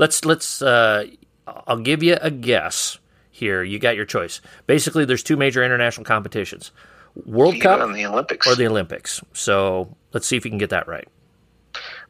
[0.00, 0.60] let's let's.
[0.62, 1.04] Uh,
[1.46, 2.98] I'll give you a guess
[3.30, 3.62] here.
[3.62, 4.40] You got your choice.
[4.66, 6.72] Basically, there's two major international competitions:
[7.26, 8.46] World Cup and the Olympics.
[8.48, 9.20] or the Olympics.
[9.32, 11.06] So let's see if you can get that right.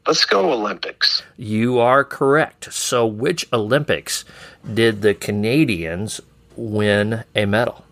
[0.07, 1.23] Let's go Olympics.
[1.37, 2.73] You are correct.
[2.73, 4.25] So, which Olympics
[4.73, 6.21] did the Canadians
[6.57, 7.85] win a medal?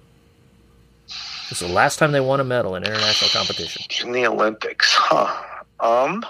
[1.49, 3.83] This is the last time they won a medal in international competition.
[4.07, 5.63] In the Olympics, huh?
[5.81, 6.25] Um,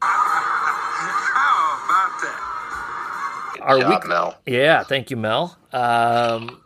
[0.01, 3.51] How about that?
[3.55, 4.37] Good Are we- job, Mel.
[4.45, 4.83] yeah.
[4.83, 5.57] Thank you, Mel.
[5.73, 6.61] Um,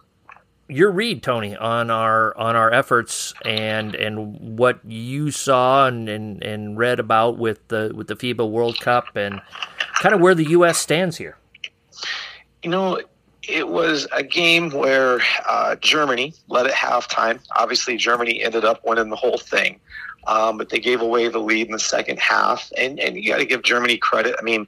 [0.68, 6.44] your read, Tony, on our on our efforts and and what you saw and, and,
[6.44, 9.42] and read about with the with the FIBA World Cup and
[10.02, 10.78] kind of where the U.S.
[10.78, 11.38] stands here.
[12.64, 13.00] You know,
[13.48, 17.40] it was a game where uh, Germany led at halftime.
[17.56, 19.80] Obviously, Germany ended up winning the whole thing,
[20.26, 22.72] um, but they gave away the lead in the second half.
[22.78, 24.36] And, and you got to give Germany credit.
[24.40, 24.68] I mean,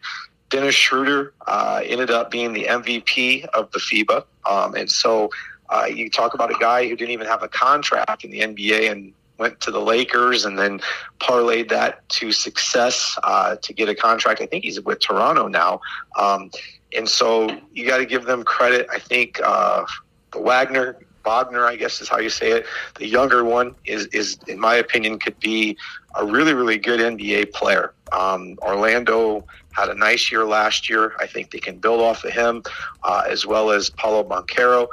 [0.50, 4.24] Dennis Schroeder uh, ended up being the MVP of the FIBA.
[4.50, 5.30] Um, and so
[5.70, 8.92] uh, you talk about a guy who didn't even have a contract in the NBA
[8.92, 10.80] and went to the Lakers and then
[11.20, 14.42] parlayed that to success uh, to get a contract.
[14.42, 15.82] I think he's with Toronto now.
[16.18, 16.52] Um,
[16.96, 18.88] and so you got to give them credit.
[18.92, 19.86] I think uh,
[20.32, 22.66] the Wagner, Wagner, I guess is how you say it.
[22.96, 25.78] The younger one is, is in my opinion, could be
[26.16, 27.94] a really, really good NBA player.
[28.12, 31.14] Um, Orlando had a nice year last year.
[31.20, 32.64] I think they can build off of him,
[33.04, 34.88] uh, as well as Paolo Banchero.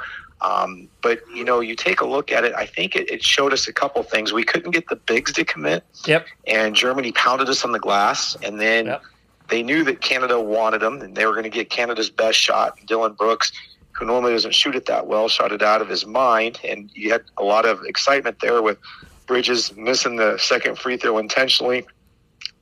[0.45, 2.53] Um, but you know, you take a look at it.
[2.55, 4.31] I think it, it showed us a couple things.
[4.31, 6.27] We couldn't get the bigs to commit, Yep.
[6.45, 9.01] and Germany pounded us on the glass, and then Yep.
[9.49, 12.77] they knew that Canada wanted them, and they were going to get Canada's best shot.
[12.85, 13.51] Dillon Brooks,
[13.93, 17.11] who normally doesn't shoot it that well, shot it out of his mind, and you
[17.11, 18.77] had a lot of excitement there with
[19.25, 21.85] Bridges missing the second free throw intentionally,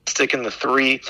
[0.07, 1.01] sticking the three.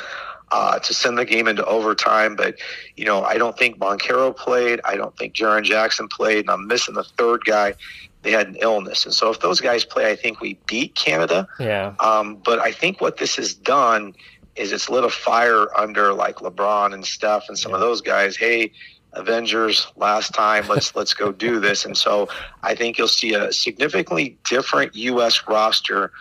[0.56, 2.54] Uh, to send the game into overtime, but
[2.96, 4.80] you know I don't think Banchero played.
[4.86, 7.74] I don't think Jaren Jackson played, and I'm missing the third guy.
[8.22, 11.48] They had an illness, and so if those guys play, I think we beat Canada.
[11.60, 11.96] Yeah.
[12.00, 14.14] Um, but I think what this has done
[14.56, 18.38] is it's lit a fire under like LeBron and Steph and some of those guys.
[18.38, 18.72] Hey,
[19.14, 21.84] Avengers, last time, let's let's go do this.
[21.84, 22.30] And so
[22.62, 25.48] I think you'll see a significantly different U.S.
[25.48, 26.12] roster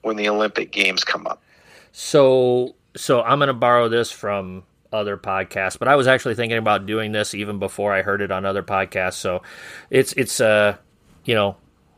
[0.00, 1.42] when the Olympic Games come up.
[1.92, 6.58] So so I'm going to borrow this from other podcasts, but I was actually thinking
[6.58, 9.14] about doing this even before I heard it on other podcasts.
[9.14, 9.42] So
[9.90, 10.76] it's it's uh
[11.24, 11.56] you know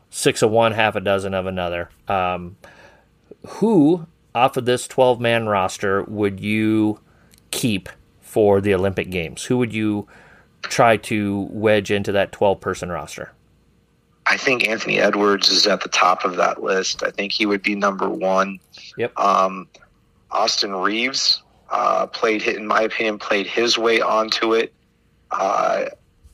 [0.09, 1.89] six of one, half a dozen of another.
[2.07, 2.55] Um,
[3.47, 6.99] who off of this 12 man roster would you
[7.51, 7.89] keep
[8.21, 9.43] for the Olympic Games?
[9.43, 10.07] Who would you
[10.61, 13.31] try to wedge into that 12 person roster?
[14.27, 17.03] I think Anthony Edwards is at the top of that list.
[17.03, 18.59] I think he would be number one.
[18.97, 19.17] Yep.
[19.19, 19.67] Um,
[20.35, 24.73] Austin Reaves uh, played, in my opinion, played his way onto it.
[25.31, 25.85] Uh,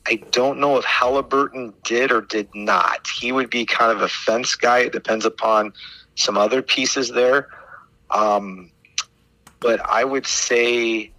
[0.06, 3.06] I don't know if Halliburton did or did not.
[3.06, 4.80] He would be kind of a fence guy.
[4.80, 5.72] It depends upon
[6.16, 7.48] some other pieces there.
[8.10, 8.70] Um,
[9.60, 11.12] but I would say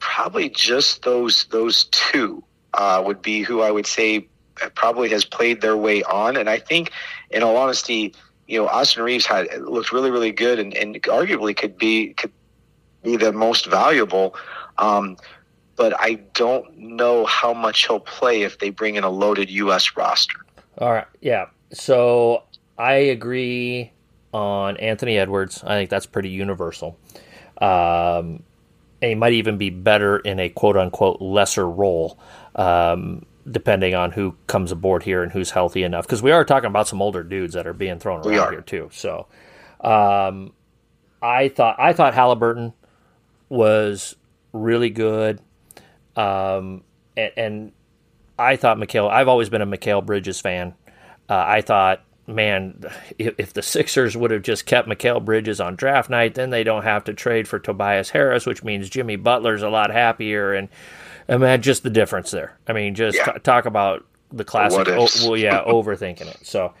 [0.00, 2.42] probably just those those two
[2.74, 4.28] uh, would be who I would say
[4.74, 6.36] probably has played their way on.
[6.36, 6.90] And I think,
[7.30, 8.14] in all honesty,
[8.46, 12.32] you know, Austin Reaves had looked really, really good, and, and arguably could be could
[13.02, 14.34] be the most valuable.
[14.78, 15.16] Um,
[15.76, 19.96] but I don't know how much he'll play if they bring in a loaded U.S.
[19.96, 20.38] roster.
[20.78, 21.46] All right, yeah.
[21.72, 22.44] So
[22.78, 23.92] I agree
[24.32, 25.62] on Anthony Edwards.
[25.64, 26.98] I think that's pretty universal.
[27.60, 28.42] Um,
[29.00, 32.18] and he might even be better in a quote unquote lesser role,
[32.56, 36.06] um, depending on who comes aboard here and who's healthy enough.
[36.06, 38.52] Because we are talking about some older dudes that are being thrown We around are.
[38.52, 38.88] here too.
[38.92, 39.26] So
[39.80, 40.52] um,
[41.22, 42.72] I thought I thought Halliburton
[43.48, 44.16] was
[44.52, 45.40] really good,
[46.16, 46.82] um,
[47.16, 47.72] and, and
[48.38, 49.10] I thought Mikal.
[49.10, 50.74] I've always been a Mikal Bridges fan.
[51.28, 52.82] Uh, I thought, man,
[53.18, 56.64] if, if the Sixers would have just kept Mikal Bridges on draft night, then they
[56.64, 60.52] don't have to trade for Tobias Harris, which means Jimmy Butler's a lot happier.
[60.52, 60.68] And
[61.28, 62.56] I mean, just the difference there.
[62.66, 63.32] I mean, just Yeah.
[63.32, 64.88] t- talk about the classic.
[64.88, 66.38] Oh, well, yeah, overthinking it.
[66.46, 66.74] So,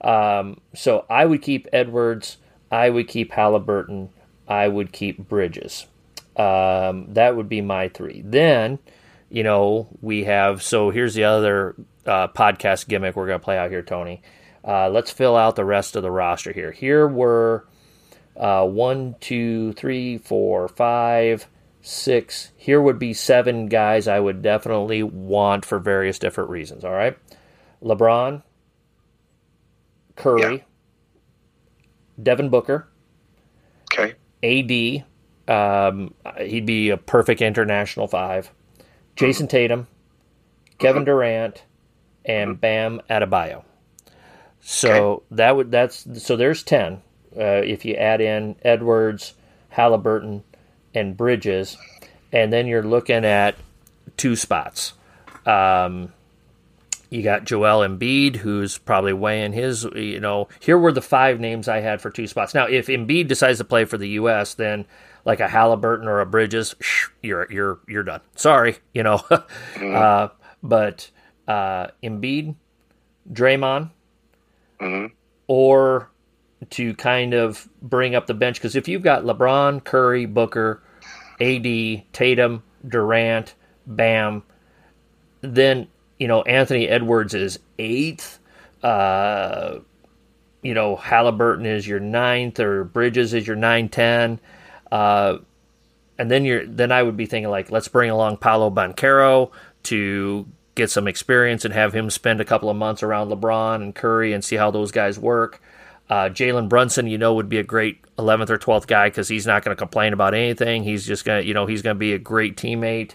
[0.00, 2.38] um, so I would keep Edwards.
[2.70, 4.10] I would keep Halliburton.
[4.48, 5.86] I would keep Bridges.
[6.36, 8.22] Um, that would be my three.
[8.24, 8.78] Then,
[9.30, 10.62] you know, we have.
[10.62, 11.76] So here's the other
[12.06, 14.22] uh, podcast gimmick we're going to play out here, Tony.
[14.66, 16.72] Uh, let's fill out the rest of the roster here.
[16.72, 17.66] Here were
[18.36, 21.46] uh, one, two, three, four, five,
[21.86, 22.50] six.
[22.56, 26.84] Here would be seven guys I would definitely want for various different reasons.
[26.84, 27.16] All right,
[27.82, 28.42] LeBron,
[30.16, 30.62] Curry, Yeah.
[32.22, 32.88] Devin Booker,
[33.92, 34.14] Okay.
[34.42, 35.04] AD.
[35.46, 38.50] Um, he'd be a perfect international five.
[39.16, 39.86] Jayson Tatum,
[40.78, 41.64] Kevin Durant,
[42.24, 43.62] and Bam Adebayo.
[44.60, 47.02] So that would that's so there's ten.
[47.36, 49.34] Uh, if you add in Edwards,
[49.68, 50.44] Halliburton,
[50.94, 51.76] and Bridges,
[52.32, 53.56] and then you're looking at
[54.16, 54.94] two spots.
[55.46, 56.12] Um,
[57.10, 59.84] you got Joel Embiid, who's probably weighing his.
[59.84, 62.54] You know, here were the five names I had for two spots.
[62.54, 64.84] Now, if Embiid decides to play for the U.S., then
[65.24, 68.20] like a Halliburton or a Bridges, shh, you're you're you're done.
[68.36, 69.22] Sorry, you know.
[69.80, 70.28] uh,
[70.62, 71.10] but
[71.46, 72.56] uh, Embiid,
[73.32, 73.90] Draymond,
[75.46, 76.10] or
[76.70, 80.82] to kind of bring up the bench because if you've got LeBron, Curry, Booker,
[81.44, 83.54] AD, Tatum, Durant,
[83.86, 84.42] Bam,
[85.40, 85.88] then
[86.18, 88.38] you know Anthony Edwards is eighth.
[88.82, 89.80] Uh,
[90.62, 94.40] you know Halliburton is your ninth, or Bridges is your nine ten.
[94.90, 95.38] Uh,
[96.18, 99.50] and then you're then I would be thinking like let's bring along Paolo Banchero
[99.84, 103.94] to get some experience and have him spend a couple of months around LeBron and
[103.94, 105.60] Curry and see how those guys work.
[106.10, 109.46] Uh, Jalen Brunson, you know, would be a great 11th or 12th guy because he's
[109.46, 110.84] not going to complain about anything.
[110.84, 113.12] He's just going to, you know, he's going to be a great teammate.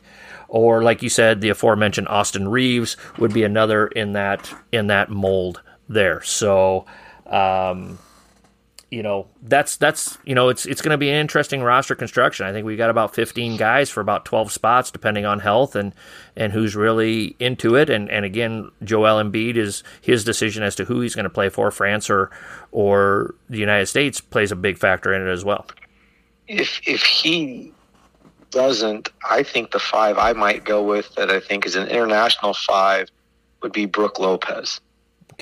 [0.47, 5.09] Or like you said, the aforementioned Austin Reaves would be another in that in that
[5.09, 6.21] mold there.
[6.23, 6.85] So,
[7.27, 7.99] um,
[8.91, 12.45] you know that's that's you know it's it's going to be an interesting roster construction.
[12.45, 15.93] I think we've got about 15 guys for about 12 spots, depending on health and
[16.35, 17.89] and who's really into it.
[17.89, 21.49] And and again, Joel Embiid is his decision as to who he's going to play
[21.49, 22.31] for, France or
[22.71, 25.67] or the United States, plays a big factor in it as well.
[26.47, 27.71] If if he
[28.49, 32.55] doesn't, I think the five I might go with that I think is an international
[32.55, 33.09] five
[33.61, 34.79] would be Brook Lopez.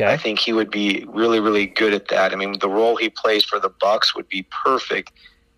[0.10, 2.34] I think he would be really, really good at that.
[2.34, 5.12] I mean, the role he plays for the Bucks would be perfect.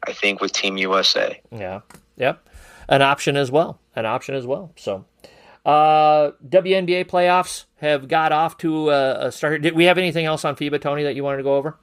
[0.08, 1.42] I think with Team USA.
[1.52, 1.82] yeah,
[2.16, 2.48] yep,
[2.88, 4.72] an option as well, an option as well.
[4.76, 5.06] So.
[5.66, 9.62] Uh, WNBA playoffs have got off to a, a start.
[9.62, 11.78] Did we have anything else on FIBA, Tony, that you wanted to go over?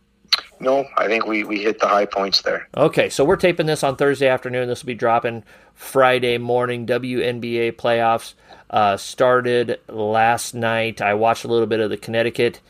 [0.61, 2.69] No, I think we, we hit the high points there.
[2.77, 4.69] Okay, so we're taping this on Thursday afternoon.
[4.69, 6.87] This will be dropping Friday morning.
[6.87, 8.35] WNBA playoffs
[8.71, 11.01] uh, started last night.
[11.01, 12.61] I watched a little bit of the Connecticut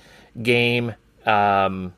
[0.42, 0.94] game,
[1.24, 1.94] um,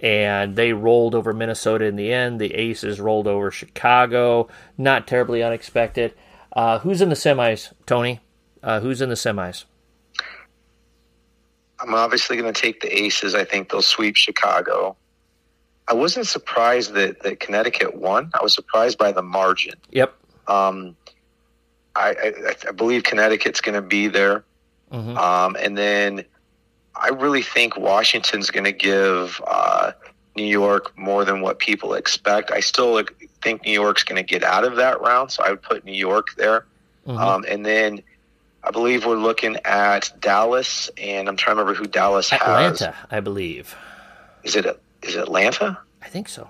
[0.00, 2.40] and they rolled over Minnesota in the end.
[2.40, 4.48] The Aces rolled over Chicago.
[4.76, 6.14] Not terribly unexpected.
[6.52, 8.20] Uh, who's in the semis, Tony?
[8.62, 9.64] Uh, who's in the semis?
[11.82, 13.34] I'm obviously going to take the Aces.
[13.34, 14.96] I think they'll sweep Chicago.
[15.88, 18.30] I wasn't surprised that, that Connecticut won.
[18.38, 19.74] I was surprised by the margin.
[19.90, 20.14] Yep.
[20.46, 20.96] Um,
[21.96, 24.44] I, I, I believe Connecticut's going to be there.
[24.92, 25.16] Mhm.
[25.16, 26.24] Um, and then
[26.94, 29.92] I really think Washington's going to give uh,
[30.36, 32.50] New York more than what people expect.
[32.52, 33.02] I still
[33.42, 35.92] think New York's going to get out of that round, so I would put New
[35.92, 36.66] York there.
[37.08, 37.18] Mhm.
[37.18, 38.02] Um, and then
[38.64, 42.40] I believe we're looking at Dallas, and I'm trying to remember who Dallas has.
[42.40, 43.74] Atlanta, I believe.
[44.44, 44.66] Is it
[45.02, 45.78] is it Atlanta?
[46.00, 46.48] I think so.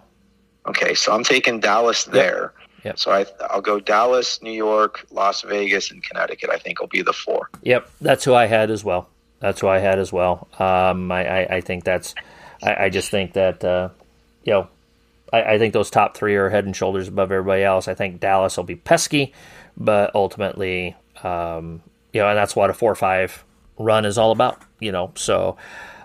[0.67, 2.53] Okay, so I'm taking Dallas there.
[2.85, 2.99] Yep.
[2.99, 6.51] So I, I'll go Dallas, New York, Las Vegas, and Connecticut.
[6.51, 7.49] I think will be the four.
[7.63, 9.09] Yep, that's who I had as well.
[9.41, 10.49] That's who I had as well.
[10.59, 12.15] Um, I, I, I think that's.
[12.63, 13.89] I, I just think that uh,
[14.45, 14.69] you know,
[15.33, 17.89] I, I, think those top three are head and shoulders above everybody else.
[17.89, 19.33] I think Dallas will be pesky,
[19.77, 21.83] but ultimately, um,
[22.13, 23.45] you know, and that's what a four five
[23.79, 24.63] run is all about.
[24.81, 25.57] You know, so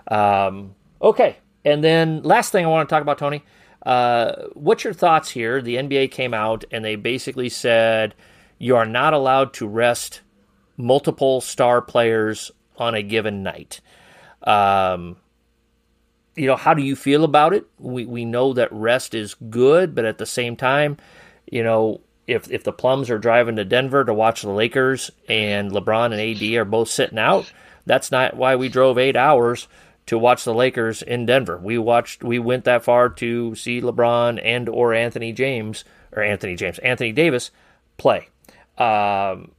[0.08, 1.38] um, okay.
[1.64, 3.44] And then last thing I want to talk about, Tony.
[3.84, 5.62] Uh, what's your thoughts here?
[5.62, 8.14] The NBA came out and they basically said
[8.58, 10.20] you are not allowed to rest
[10.76, 13.80] multiple star players on a given night.
[14.42, 15.16] Um,
[16.36, 17.66] you know, how do you feel about it?
[17.78, 20.96] We we know that rest is good, but at the same time,
[21.50, 25.72] you know, if if the Plums are driving to Denver to watch the Lakers and
[25.72, 27.50] LeBron and AD are both sitting out,
[27.86, 29.66] that's not why we drove eight hours
[30.06, 31.58] to watch the Lakers in Denver.
[31.58, 36.54] We watched we went that far to see LeBron and or Anthony James or Anthony
[36.54, 37.50] James, Anthony Davis
[37.96, 38.28] play.
[38.76, 39.52] Um,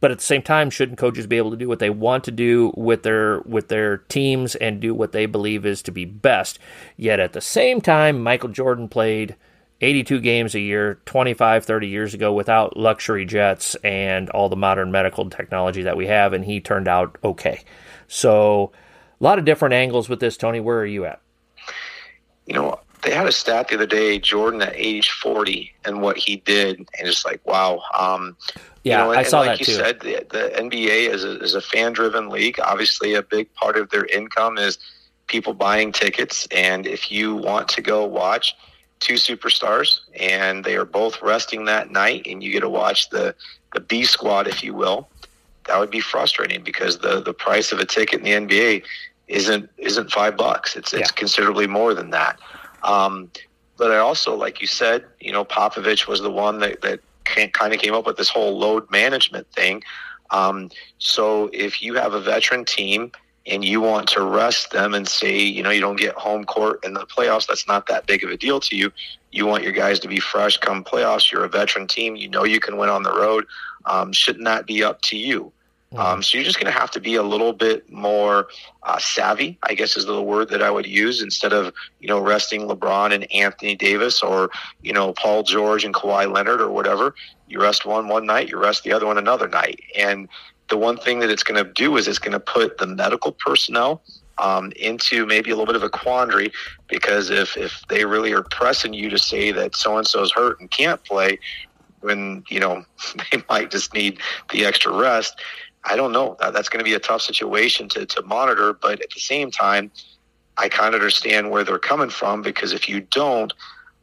[0.00, 2.30] but at the same time, shouldn't coaches be able to do what they want to
[2.30, 6.60] do with their with their teams and do what they believe is to be best?
[6.96, 9.34] Yet at the same time, Michael Jordan played
[9.80, 14.90] 82 games a year 25 30 years ago without luxury jets and all the modern
[14.90, 17.62] medical technology that we have and he turned out okay
[18.08, 18.72] so
[19.20, 21.20] a lot of different angles with this tony where are you at
[22.46, 26.16] you know they had a stat the other day jordan at age 40 and what
[26.16, 28.36] he did and it's like wow um,
[28.84, 29.72] yeah, you know, I saw like that you too.
[29.72, 32.60] said, the, the NBA is a, is a fan driven league.
[32.62, 34.76] Obviously, a big part of their income is
[35.26, 36.46] people buying tickets.
[36.50, 38.54] And if you want to go watch
[39.04, 43.34] two superstars and they are both resting that night and you get to watch the,
[43.74, 45.08] the B squad, if you will,
[45.66, 48.84] that would be frustrating because the, the price of a ticket in the NBA
[49.28, 50.76] isn't isn't five bucks.
[50.76, 51.16] It's it's Yeah.
[51.16, 52.38] considerably more than that.
[52.82, 53.30] Um,
[53.76, 57.72] but I also, like you said, you know, Popovich was the one that that kind
[57.74, 59.82] of came up with this whole load management thing.
[60.30, 63.12] Um, so if you have a veteran team
[63.46, 66.84] and you want to rest them and say, you know, you don't get home court
[66.84, 68.90] in the playoffs, that's not that big of a deal to you.
[69.32, 71.30] You want your guys to be fresh come playoffs.
[71.30, 72.16] You're a veteran team.
[72.16, 73.46] You know you can win on the road.
[73.84, 75.52] Um, shouldn't that be up to you?
[75.96, 78.48] Um, so you're just going to have to be a little bit more
[78.82, 82.18] uh, savvy, I guess is the word that I would use, instead of you know
[82.18, 84.50] resting LeBron and Anthony Davis or
[84.82, 87.14] you know Paul George and Kawhi Leonard or whatever.
[87.48, 90.28] You rest one one night, you rest the other one another night, and
[90.68, 93.32] the one thing that it's going to do is it's going to put the medical
[93.32, 94.02] personnel
[94.38, 96.52] um, into maybe a little bit of a quandary
[96.88, 100.58] because if if they really are pressing you to say that so and so's hurt
[100.60, 101.38] and can't play,
[102.00, 102.84] when you know
[103.32, 104.18] they might just need
[104.52, 105.40] the extra rest.
[105.86, 106.36] I don't know.
[106.40, 108.72] That, that's going to be a tough situation to, to monitor.
[108.72, 109.90] But at the same time,
[110.56, 113.52] I kind of understand where they're coming from because if you don't,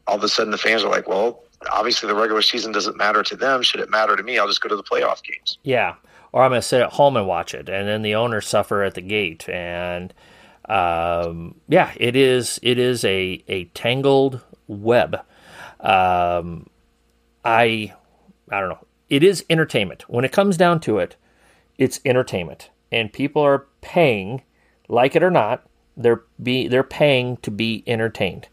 [0.06, 3.24] all of a sudden the fans are like, well, obviously the regular season doesn't matter
[3.24, 3.64] to them.
[3.64, 4.38] Should it matter to me?
[4.38, 5.58] I'll just go to the playoff games.
[5.64, 5.96] Yeah,
[6.34, 8.84] or I'm going to sit at home and watch it, and then the owners suffer
[8.84, 9.48] at the gate.
[9.50, 10.14] And
[10.66, 15.16] um, yeah, it is it is a a tangled web.
[15.80, 16.68] Um,
[17.44, 17.94] I
[18.50, 18.86] I don't know.
[19.10, 20.10] It is entertainment.
[20.10, 21.16] When it comes down to it,
[21.78, 24.44] it's entertainment, and people are paying,
[24.88, 25.68] like it or not,
[25.98, 28.48] they're be they're paying to be entertained,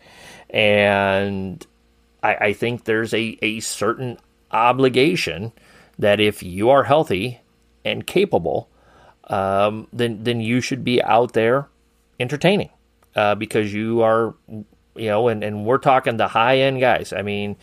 [0.51, 1.65] and
[2.23, 4.19] I, I think there's a, a certain
[4.51, 5.53] obligation
[5.99, 7.41] that if you are healthy
[7.91, 8.69] and capable,
[9.25, 11.69] um, then then you should be out there
[12.21, 12.71] entertaining
[13.17, 17.13] uh, because you are, you know, and, and we're talking the high end guys.
[17.13, 17.57] I mean,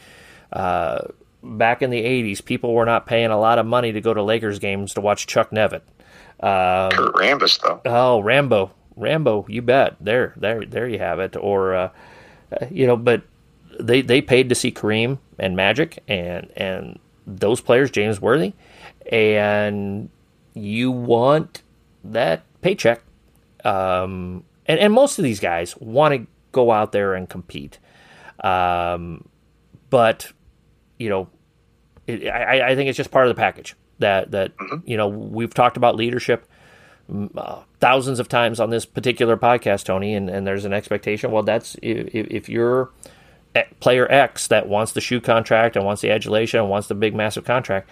[0.52, 1.00] uh,
[1.44, 4.24] back in the '80s, people were not paying a lot of money to go to
[4.24, 5.82] Lakers games to watch Chuck Nevitt.
[6.40, 7.82] Um, Kurt Rambis, though.
[7.86, 9.96] Oh, Rambo, Rambo, you bet.
[10.02, 11.36] There, there, there you have it.
[11.38, 11.90] Or, uh,
[12.52, 13.24] uh, you know, but
[13.80, 18.54] they they paid to see Kareem and Magic and and those players, James Worthy,
[19.12, 20.10] and
[20.56, 21.62] you want
[22.04, 23.02] that paycheck.
[23.64, 27.78] Um, and and most of these guys want to go out there and compete.
[28.44, 29.28] Um,
[29.90, 30.32] but
[30.98, 31.28] you know,
[32.08, 34.54] it, I, I think it's just part of the package that that
[34.86, 36.48] you know we've talked about leadership
[37.12, 41.32] mm, uh, thousands of times on this particular podcast, Tony, and, and there's an expectation.
[41.32, 42.90] Well, that's if, if you're
[43.80, 47.16] player X that wants the shoe contract and wants the adulation and wants the big
[47.16, 47.90] massive contract,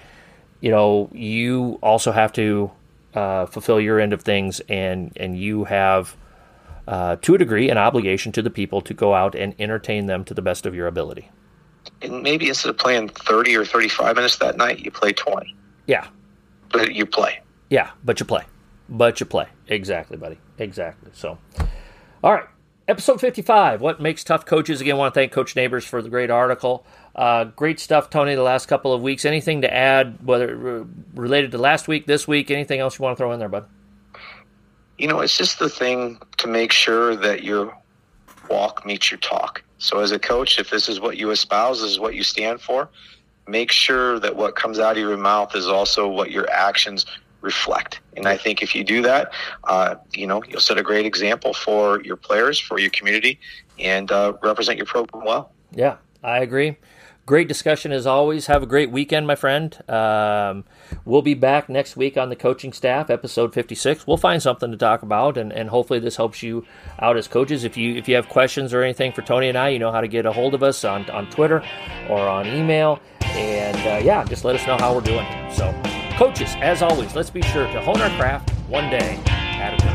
[0.63, 2.71] you know, you also have to
[3.13, 6.15] uh, fulfill your end of things, and and you have.
[6.85, 10.25] Uh, to a degree, an obligation to the people to go out and entertain them
[10.25, 11.29] to the best of your ability.
[12.01, 15.55] And maybe instead of playing 30 or 35 minutes that night, you play 20.
[15.87, 16.07] Yeah,
[16.73, 17.39] But you play.
[17.69, 18.43] Yeah, but you play.
[18.89, 19.47] But you play.
[19.69, 20.39] Exactly, buddy.
[20.57, 21.11] Exactly.
[21.13, 21.37] So,
[22.21, 22.47] all right.
[22.85, 24.81] Episode 55 What Makes Tough Coaches?
[24.81, 26.85] Again, want to thank Coach Neighbors for the great article.
[27.15, 29.23] Uh, great stuff, Tony, the last couple of weeks.
[29.23, 30.83] Anything to add, whether uh,
[31.13, 33.65] related to last week, this week, anything else you want to throw in there, bud?
[34.97, 37.75] You know, it's just the thing to make sure that your
[38.49, 39.63] walk meets your talk.
[39.77, 42.61] So, as a coach, if this is what you espouse, this is what you stand
[42.61, 42.89] for,
[43.47, 47.05] make sure that what comes out of your mouth is also what your actions
[47.41, 47.99] reflect.
[48.15, 49.33] And I think if you do that,
[49.65, 53.39] uh, you know, you'll set a great example for your players, for your community,
[53.77, 55.51] and uh, represent your program well.
[55.71, 56.77] Yeah, I agree.
[57.25, 58.47] Great discussion as always.
[58.47, 59.77] Have a great weekend, my friend.
[59.89, 60.65] Um,
[61.05, 64.05] we'll be back next week on the coaching staff, episode 56.
[64.05, 66.65] We'll find something to talk about, and, and hopefully this helps you
[66.99, 67.63] out as coaches.
[67.63, 70.01] If you if you have questions or anything for Tony and I, you know how
[70.01, 71.63] to get a hold of us on, on Twitter
[72.09, 72.99] or on email.
[73.21, 75.25] And uh, yeah, just let us know how we're doing.
[75.49, 75.73] So,
[76.17, 79.92] coaches, as always, let's be sure to hone our craft one day at a time.